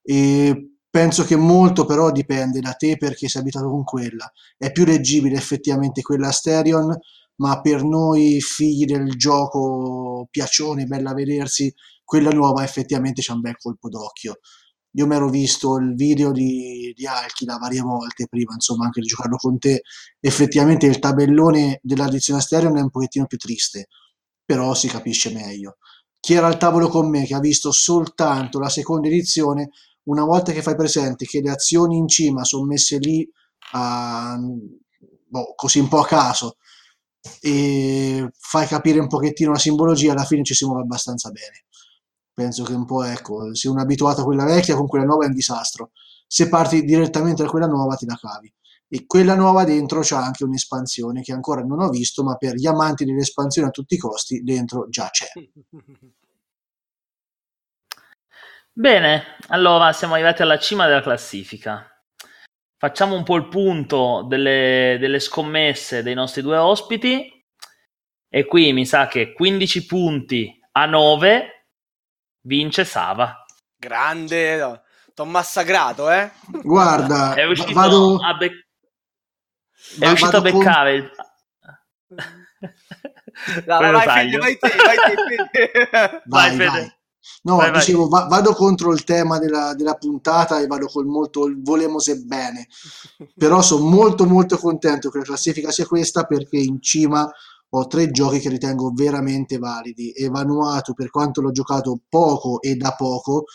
[0.02, 4.32] E penso che molto però dipende da te perché sei abituato con quella.
[4.58, 6.96] È più leggibile effettivamente quella Asterion,
[7.38, 11.74] ma per noi figli del gioco piacione, bella vedersi,
[12.04, 14.40] quella nuova effettivamente c'è un bel colpo d'occhio.
[14.96, 19.08] Io mi ero visto il video di, di Alchila varie volte prima, insomma, anche di
[19.08, 19.82] giocarlo con te.
[20.20, 23.88] Effettivamente il tabellone dell'addizione stereo è un pochettino più triste,
[24.46, 25.78] però si capisce meglio.
[26.20, 29.70] Chi era al tavolo con me, che ha visto soltanto la seconda edizione,
[30.04, 33.28] una volta che fai presente che le azioni in cima sono messe lì
[33.74, 34.38] a,
[35.28, 36.58] boh, così un po' a caso
[37.42, 41.66] e fai capire un pochettino la simbologia, alla fine ci si muove abbastanza bene
[42.36, 45.24] penso che un po' ecco, se uno è abituato a quella vecchia con quella nuova
[45.24, 45.92] è un disastro.
[46.28, 48.54] Se parti direttamente da quella nuova ti la cavi.
[48.88, 52.68] E quella nuova dentro c'ha anche un'espansione che ancora non ho visto, ma per gli
[52.68, 55.28] amanti dell'espansione a tutti i costi dentro già c'è.
[58.78, 61.90] Bene, allora siamo arrivati alla cima della classifica.
[62.78, 67.32] Facciamo un po' il punto delle, delle scommesse dei nostri due ospiti.
[68.28, 71.55] E qui mi sa che 15 punti a 9
[72.46, 73.46] vince Sava.
[73.78, 74.82] Grande, no.
[75.14, 76.32] t'ho massacrato, eh?
[76.64, 78.18] Guarda, è riuscito vado...
[78.18, 78.68] a, be-
[80.00, 81.12] è riuscito a beccare
[82.08, 82.18] con...
[83.66, 84.98] no, vai, Fede, vai te, vai
[85.52, 85.90] te,
[86.26, 86.94] vai, vai, vai.
[87.44, 91.52] No, vai, dicevo, va- vado contro il tema della, della, puntata e vado col molto
[91.58, 92.68] volemo se bene.
[93.36, 97.30] Però sono molto molto contento che la classifica sia questa perché in cima
[97.70, 102.76] ho tre giochi che ritengo veramente validi e Vanuatu per quanto l'ho giocato poco e
[102.76, 103.46] da poco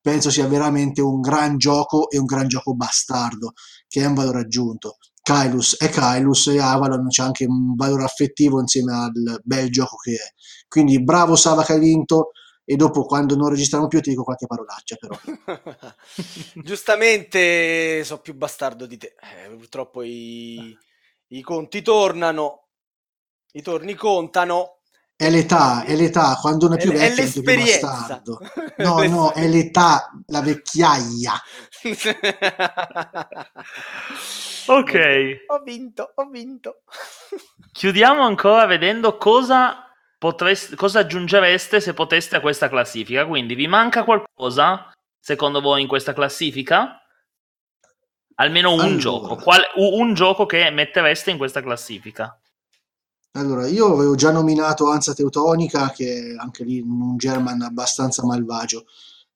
[0.00, 3.52] penso sia veramente un gran gioco e un gran gioco bastardo
[3.86, 4.96] che è un valore aggiunto.
[5.22, 10.14] Kylus è Kylus e Avalon c'è anche un valore affettivo insieme al bel gioco che
[10.14, 10.32] è.
[10.66, 12.30] Quindi bravo Sava che hai vinto
[12.64, 15.18] e dopo quando non registriamo più ti dico qualche parolaccia però.
[16.62, 19.14] Giustamente so più bastardo di te.
[19.20, 20.74] Eh, purtroppo i,
[21.28, 22.67] i conti tornano
[23.52, 24.80] i torni contano.
[25.16, 28.22] È l'età, è l'età, quando uno è più vecchio è l'esperienza.
[28.22, 28.30] È
[28.84, 31.32] no, no, è l'età, la vecchiaia.
[34.66, 35.44] ok.
[35.48, 36.82] Ho vinto, ho vinto.
[37.72, 43.26] Chiudiamo ancora vedendo cosa, potreste, cosa aggiungereste se poteste a questa classifica.
[43.26, 47.02] Quindi vi manca qualcosa, secondo voi, in questa classifica?
[48.36, 48.98] Almeno un allora.
[48.98, 49.34] gioco.
[49.34, 52.38] Qual, un gioco che mettereste in questa classifica?
[53.38, 58.86] Allora, io avevo già nominato Anza Teutonica, che anche lì un German abbastanza malvagio.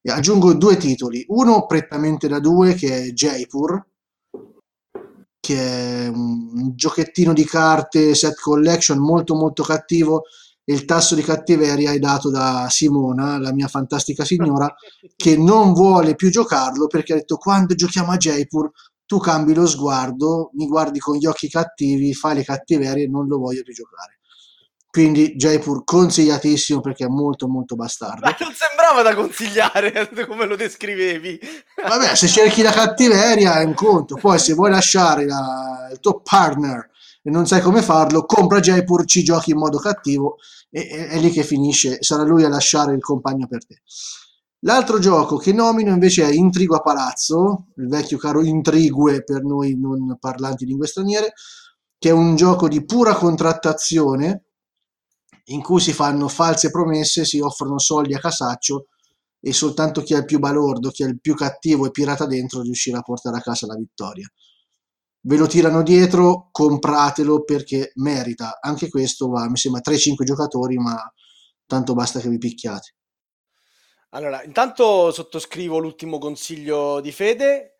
[0.00, 3.80] E aggiungo due titoli, uno prettamente da due, che è Jaipur,
[5.38, 10.24] che è un giochettino di carte set collection molto molto cattivo
[10.64, 14.72] e il tasso di cattiveria è dato da Simona, la mia fantastica signora,
[15.14, 18.68] che non vuole più giocarlo perché ha detto quando giochiamo a Jaipur
[19.12, 23.26] tu cambi lo sguardo, mi guardi con gli occhi cattivi, fai le cattiverie e non
[23.26, 24.20] lo voglio più giocare.
[24.88, 28.24] Quindi Jaipur consigliatissimo perché è molto molto bastardo.
[28.24, 31.38] Ma non sembrava da consigliare come lo descrivevi.
[31.86, 36.22] Vabbè, se cerchi la cattiveria è un conto, poi se vuoi lasciare la, il tuo
[36.22, 36.88] partner
[37.22, 40.36] e non sai come farlo, compra Jaipur, ci giochi in modo cattivo
[40.70, 43.82] e è lì che finisce, sarà lui a lasciare il compagno per te.
[44.64, 49.76] L'altro gioco che nomino invece è Intrigo a Palazzo, il vecchio caro Intrigue per noi
[49.76, 51.32] non parlanti lingue straniere,
[51.98, 54.44] che è un gioco di pura contrattazione
[55.46, 58.86] in cui si fanno false promesse, si offrono soldi a casaccio
[59.40, 62.62] e soltanto chi è il più balordo, chi è il più cattivo e pirata dentro
[62.62, 64.30] riuscirà a portare a casa la vittoria.
[65.24, 68.58] Ve lo tirano dietro, compratelo perché merita.
[68.60, 70.96] Anche questo va, mi sembra 3-5 giocatori, ma
[71.66, 72.94] tanto basta che vi picchiate.
[74.14, 77.76] Allora, intanto sottoscrivo l'ultimo consiglio di Fede.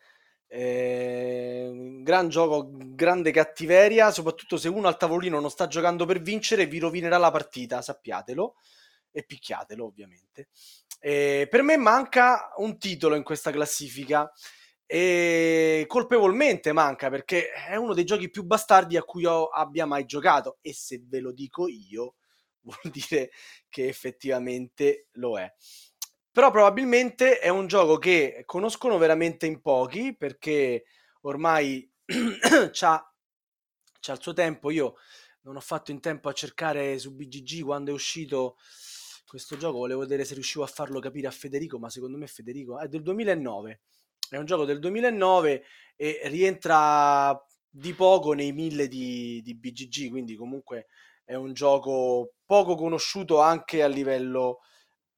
[0.47, 6.67] Eh, gran gioco, grande cattiveria, soprattutto se uno al tavolino non sta giocando per vincere,
[6.67, 8.55] vi rovinerà la partita, sappiatelo
[9.11, 10.49] e picchiatelo, ovviamente.
[11.01, 14.31] Eh, per me manca un titolo in questa classifica
[14.87, 20.05] e colpevolmente manca perché è uno dei giochi più bastardi a cui io abbia mai
[20.07, 22.15] giocato e se ve lo dico io
[22.63, 23.31] vuol dire
[23.69, 25.53] che effettivamente lo è.
[26.33, 30.85] Però probabilmente è un gioco che conoscono veramente in pochi perché
[31.23, 31.87] ormai
[32.73, 33.15] c'ha,
[34.01, 34.71] c'ha il suo tempo.
[34.71, 34.95] Io
[35.43, 38.57] non ho fatto in tempo a cercare su BGG quando è uscito
[39.27, 39.79] questo gioco.
[39.79, 43.03] Volevo vedere se riuscivo a farlo capire a Federico, ma secondo me Federico è del
[43.03, 43.81] 2009.
[44.31, 45.65] È un gioco del 2009
[45.97, 47.39] e rientra
[47.69, 50.87] di poco nei mille di, di BGG, quindi comunque
[51.25, 54.61] è un gioco poco conosciuto anche a livello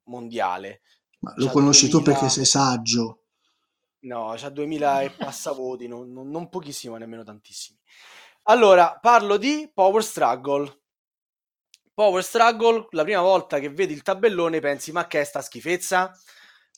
[0.05, 0.82] mondiale.
[1.24, 1.98] Ma lo conosci 2000...
[1.98, 3.18] tu perché sei saggio.
[4.01, 7.78] No, c'ha 2000 e passa voti, non, non, non pochissimo, nemmeno tantissimi.
[8.44, 10.80] Allora, parlo di Power Struggle.
[11.94, 16.12] Power Struggle, la prima volta che vedi il tabellone pensi ma che è sta schifezza?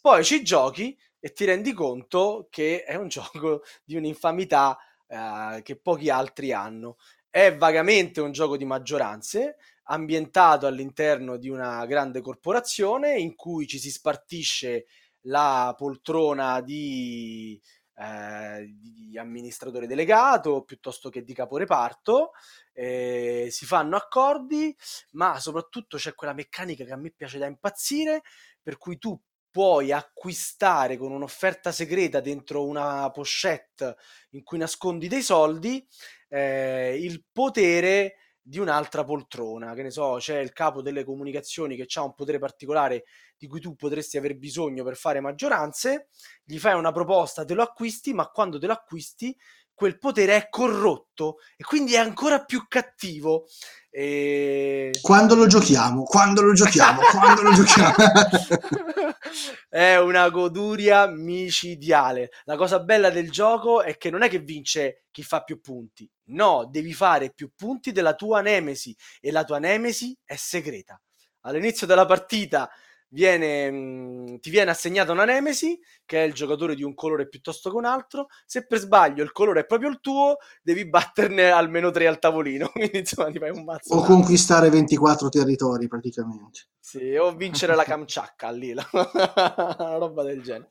[0.01, 4.79] Poi ci giochi e ti rendi conto che è un gioco di un'infamità
[5.09, 6.99] eh, che pochi altri hanno.
[7.29, 9.57] È vagamente un gioco di maggioranze,
[9.87, 14.87] ambientato all'interno di una grande corporazione in cui ci si spartisce
[15.23, 17.61] la poltrona di,
[17.97, 22.33] eh, di amministratore delegato piuttosto che di caporeparto,
[22.73, 24.75] eh, si fanno accordi,
[25.13, 28.23] ma soprattutto c'è quella meccanica che a me piace da impazzire,
[28.63, 29.19] per cui tu
[29.51, 33.97] puoi acquistare con un'offerta segreta dentro una pochette
[34.33, 35.87] in cui nascondi dei soldi
[36.29, 38.17] eh, il potere
[38.49, 42.39] di un'altra poltrona, che ne so, c'è il capo delle comunicazioni che ha un potere
[42.39, 43.03] particolare
[43.37, 46.11] di cui tu potresti aver bisogno per fare maggioranze,
[46.45, 49.37] gli fai una proposta, te lo acquisti, ma quando te lo acquisti
[49.77, 53.45] quel potere è corrotto e quindi è ancora più cattivo.
[53.91, 54.91] E...
[55.03, 56.05] Quando lo giochiamo?
[56.05, 57.01] Quando lo giochiamo?
[57.03, 57.95] Quando lo giochiamo?
[59.69, 62.31] è una goduria micidiale.
[62.45, 66.11] La cosa bella del gioco è che non è che vince chi fa più punti.
[66.29, 70.99] No, devi fare più punti della tua nemesi e la tua nemesi è segreta.
[71.43, 72.71] All'inizio della partita
[73.17, 77.29] viene, mh, mhmm, ti viene assegnata una nemesi, che è il giocatore di un colore
[77.29, 78.27] piuttosto che un altro.
[78.45, 82.69] Se per sbaglio il colore è proprio il tuo, devi batterne almeno tre al tavolino.
[82.77, 83.95] Quindi insomma ti fai un mazzo.
[83.95, 86.67] O conquistare 24 territori praticamente.
[86.79, 88.87] Sì, o vincere la Kamchatka lì, la...
[88.93, 90.69] una roba del genere.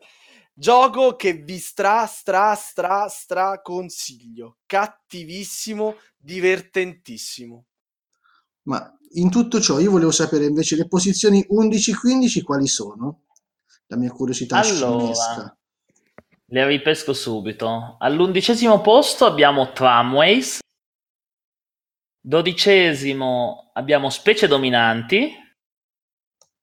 [0.53, 4.59] Gioco che vi stra, stra, stra, stra consiglio.
[4.65, 7.65] Cattivissimo, divertentissimo.
[8.67, 13.23] Ma in tutto ciò io volevo sapere invece le posizioni 11-15 quali sono?
[13.87, 15.57] La mia curiosità allora, scimmesca.
[16.47, 17.97] Le ripesco subito.
[17.99, 20.59] All'undicesimo posto abbiamo Tramways.
[22.19, 25.31] Dodicesimo abbiamo Specie Dominanti.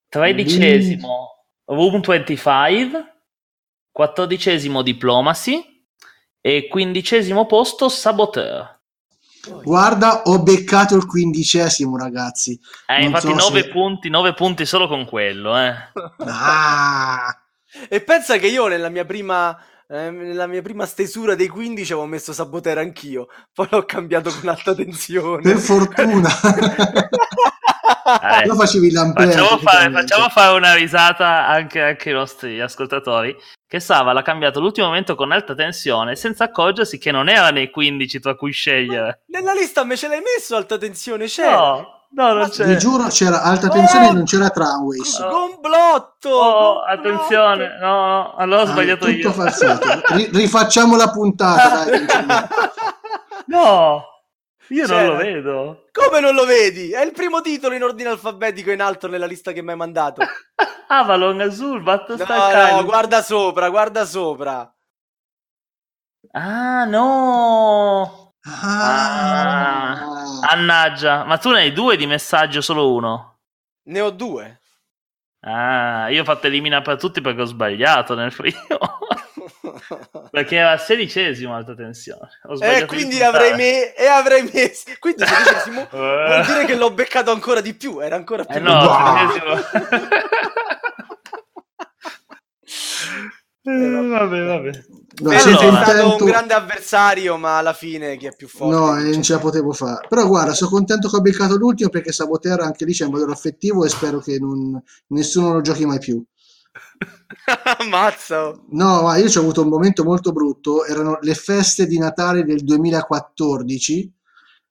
[0.07, 3.25] Tredicesimo Room 25.
[3.91, 5.85] Quattordicesimo Diplomacy.
[6.41, 8.82] E quindicesimo posto Saboteur.
[9.63, 12.57] Guarda, ho beccato il quindicesimo, ragazzi.
[12.85, 13.69] Eh, non infatti, so 9 se...
[13.69, 15.57] punti, 9 punti solo con quello.
[15.57, 15.73] Eh.
[16.25, 17.37] Ah.
[17.89, 19.57] e pensa che io nella mia prima.
[19.85, 24.49] Eh, nella mia prima stesura dei 15 avevo messo Sabotera anch'io, poi l'ho cambiato con
[24.49, 25.41] alta tensione.
[25.41, 26.29] Per fortuna.
[28.03, 33.35] Eh, lo facevi Facciamo fare, facciamo fare una risata anche, anche ai nostri ascoltatori.
[33.67, 37.69] Che Sava l'ha cambiato l'ultimo momento con alta tensione senza accorgersi che non era nei
[37.69, 39.23] 15 tra cui scegliere.
[39.27, 41.25] Ma nella lista me ce l'hai messo alta tensione?
[41.25, 41.55] C'era.
[41.55, 42.01] No.
[42.15, 42.65] No, non c'è.
[42.65, 45.17] Vi giuro, c'era alta tensione oh, e non c'era tramways.
[45.17, 46.29] Oh, complotto!
[46.29, 49.31] Oh, attenzione, no, no, allora ho ah, sbagliato io.
[49.31, 49.87] Falsato.
[50.13, 52.05] R- rifacciamo la puntata, dai.
[53.47, 54.12] no!
[54.69, 55.01] Io C'era.
[55.01, 55.85] non lo vedo.
[55.91, 56.91] Come non lo vedi?
[56.91, 60.21] È il primo titolo in ordine alfabetico in alto nella lista che mi hai mandato.
[60.87, 64.73] Avalon Azul, Battlestar no, no, guarda sopra, guarda sopra.
[66.31, 68.33] Ah, no.
[68.43, 69.91] Ah.
[69.91, 70.39] ah.
[70.49, 73.39] Annaggia, ma tu ne hai due di messaggio, solo uno?
[73.83, 74.61] Ne ho due.
[75.41, 78.57] Ah, io ho fatto eliminare per tutti perché ho sbagliato nel primo.
[80.29, 82.29] Perché era sedicesimo alta tensione.
[82.61, 84.85] E eh, quindi avrei, me- e avrei messo.
[84.99, 87.99] Quindi sedicesimo vuol dire che l'ho beccato ancora di più.
[87.99, 88.57] Era ancora più.
[88.57, 89.29] Eh no, wow.
[93.65, 94.71] Eh, vabbè, vabbè.
[95.21, 96.23] No, è stato contento...
[96.23, 98.75] un grande avversario, ma alla fine chi è più forte?
[98.75, 100.05] No, non ce la potevo fare.
[100.09, 103.31] Però guarda, sono contento che ho beccato l'ultimo perché Saboterra anche lì c'è un valore
[103.31, 104.81] affettivo e spero che non...
[105.07, 106.21] nessuno lo giochi mai più.
[107.89, 108.59] Mazza!
[108.69, 110.85] No, ma io ho avuto un momento molto brutto.
[110.85, 114.13] Erano le feste di Natale del 2014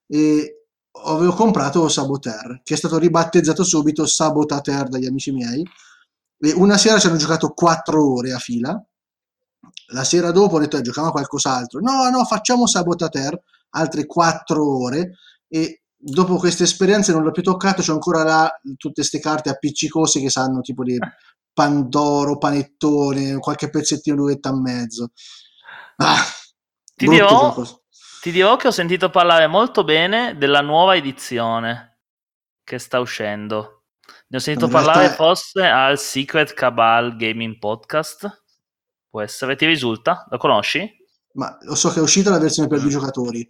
[0.07, 0.65] e
[1.05, 5.65] avevo comprato Saboteur, che è stato ribattezzato subito Sabotater dagli amici miei
[6.45, 8.77] e una sera ci hanno giocato quattro ore a fila.
[9.93, 11.79] La sera dopo ho detto, eh, giochiamo a qualcos'altro.
[11.79, 15.17] No, no, facciamo Sabotater, altre quattro ore.
[15.47, 17.81] E dopo queste esperienze non l'ho più toccato.
[17.81, 20.97] C'ho ancora là tutte queste carte appiccicose che sanno tipo di
[21.53, 25.11] Pandoro, panettone, qualche pezzettino d'uvetta e mezzo.
[25.97, 26.17] Ah,
[26.95, 27.53] ti, dirò,
[28.21, 31.99] ti dirò che ho sentito parlare molto bene della nuova edizione
[32.63, 33.83] che sta uscendo.
[34.29, 35.15] Ne ho sentito parlare realtà...
[35.15, 38.43] forse al Secret Cabal Gaming Podcast.
[39.07, 40.25] Può essere, ti risulta?
[40.31, 40.91] Lo conosci?
[41.33, 43.47] Ma lo so che è uscita la versione per due giocatori.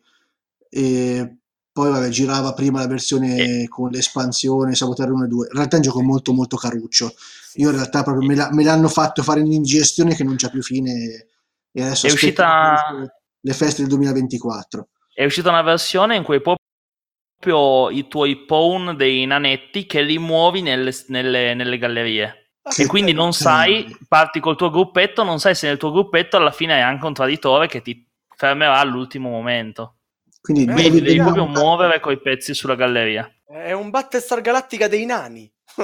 [0.69, 1.37] e
[1.73, 5.47] poi vabbè, girava prima la versione con l'espansione Saboteur 1 e 2.
[5.47, 7.11] In realtà è un gioco molto molto caruccio.
[7.55, 10.61] Io in realtà proprio me, la, me l'hanno fatto fare un'ingestione che non c'ha più
[10.61, 11.27] fine
[11.71, 14.87] e adesso è uscita le feste del 2024.
[15.15, 20.61] È uscita una versione in cui proprio i tuoi pawn dei nanetti che li muovi
[20.61, 22.51] nelle, nelle, nelle gallerie.
[22.61, 26.37] Che e quindi non sai, parti col tuo gruppetto, non sai se nel tuo gruppetto
[26.37, 29.97] alla fine hai anche un traditore che ti fermerà all'ultimo momento.
[30.43, 33.33] Quindi eh, devi, devi proprio muovere coi pezzi sulla galleria.
[33.47, 35.49] È un Battlestar Galactica dei nani.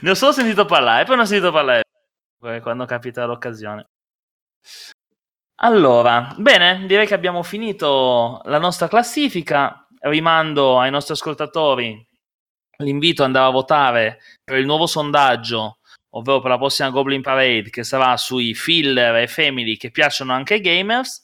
[0.00, 1.82] ne ho solo sentito parlare, poi non ho sentito parlare
[2.62, 3.90] quando capita l'occasione.
[5.56, 9.86] Allora, bene, direi che abbiamo finito la nostra classifica.
[10.00, 12.06] Rimando ai nostri ascoltatori
[12.78, 15.80] l'invito ad andare a votare per il nuovo sondaggio,
[16.14, 20.54] ovvero per la prossima Goblin Parade, che sarà sui filler e family che piacciono anche
[20.54, 21.23] ai gamers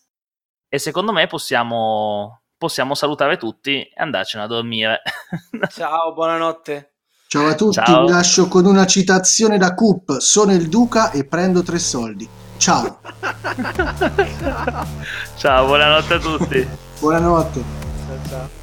[0.73, 5.03] e secondo me possiamo, possiamo salutare tutti e andarcene a dormire.
[5.69, 6.93] Ciao, buonanotte.
[7.27, 8.07] Ciao a tutti, Ciao.
[8.07, 10.19] vi lascio con una citazione da Coop.
[10.19, 12.29] Sono il Duca e prendo tre soldi.
[12.57, 13.01] Ciao.
[15.37, 16.69] ciao, buonanotte a tutti.
[17.01, 17.63] buonanotte.
[18.07, 18.60] Ciao, ciao.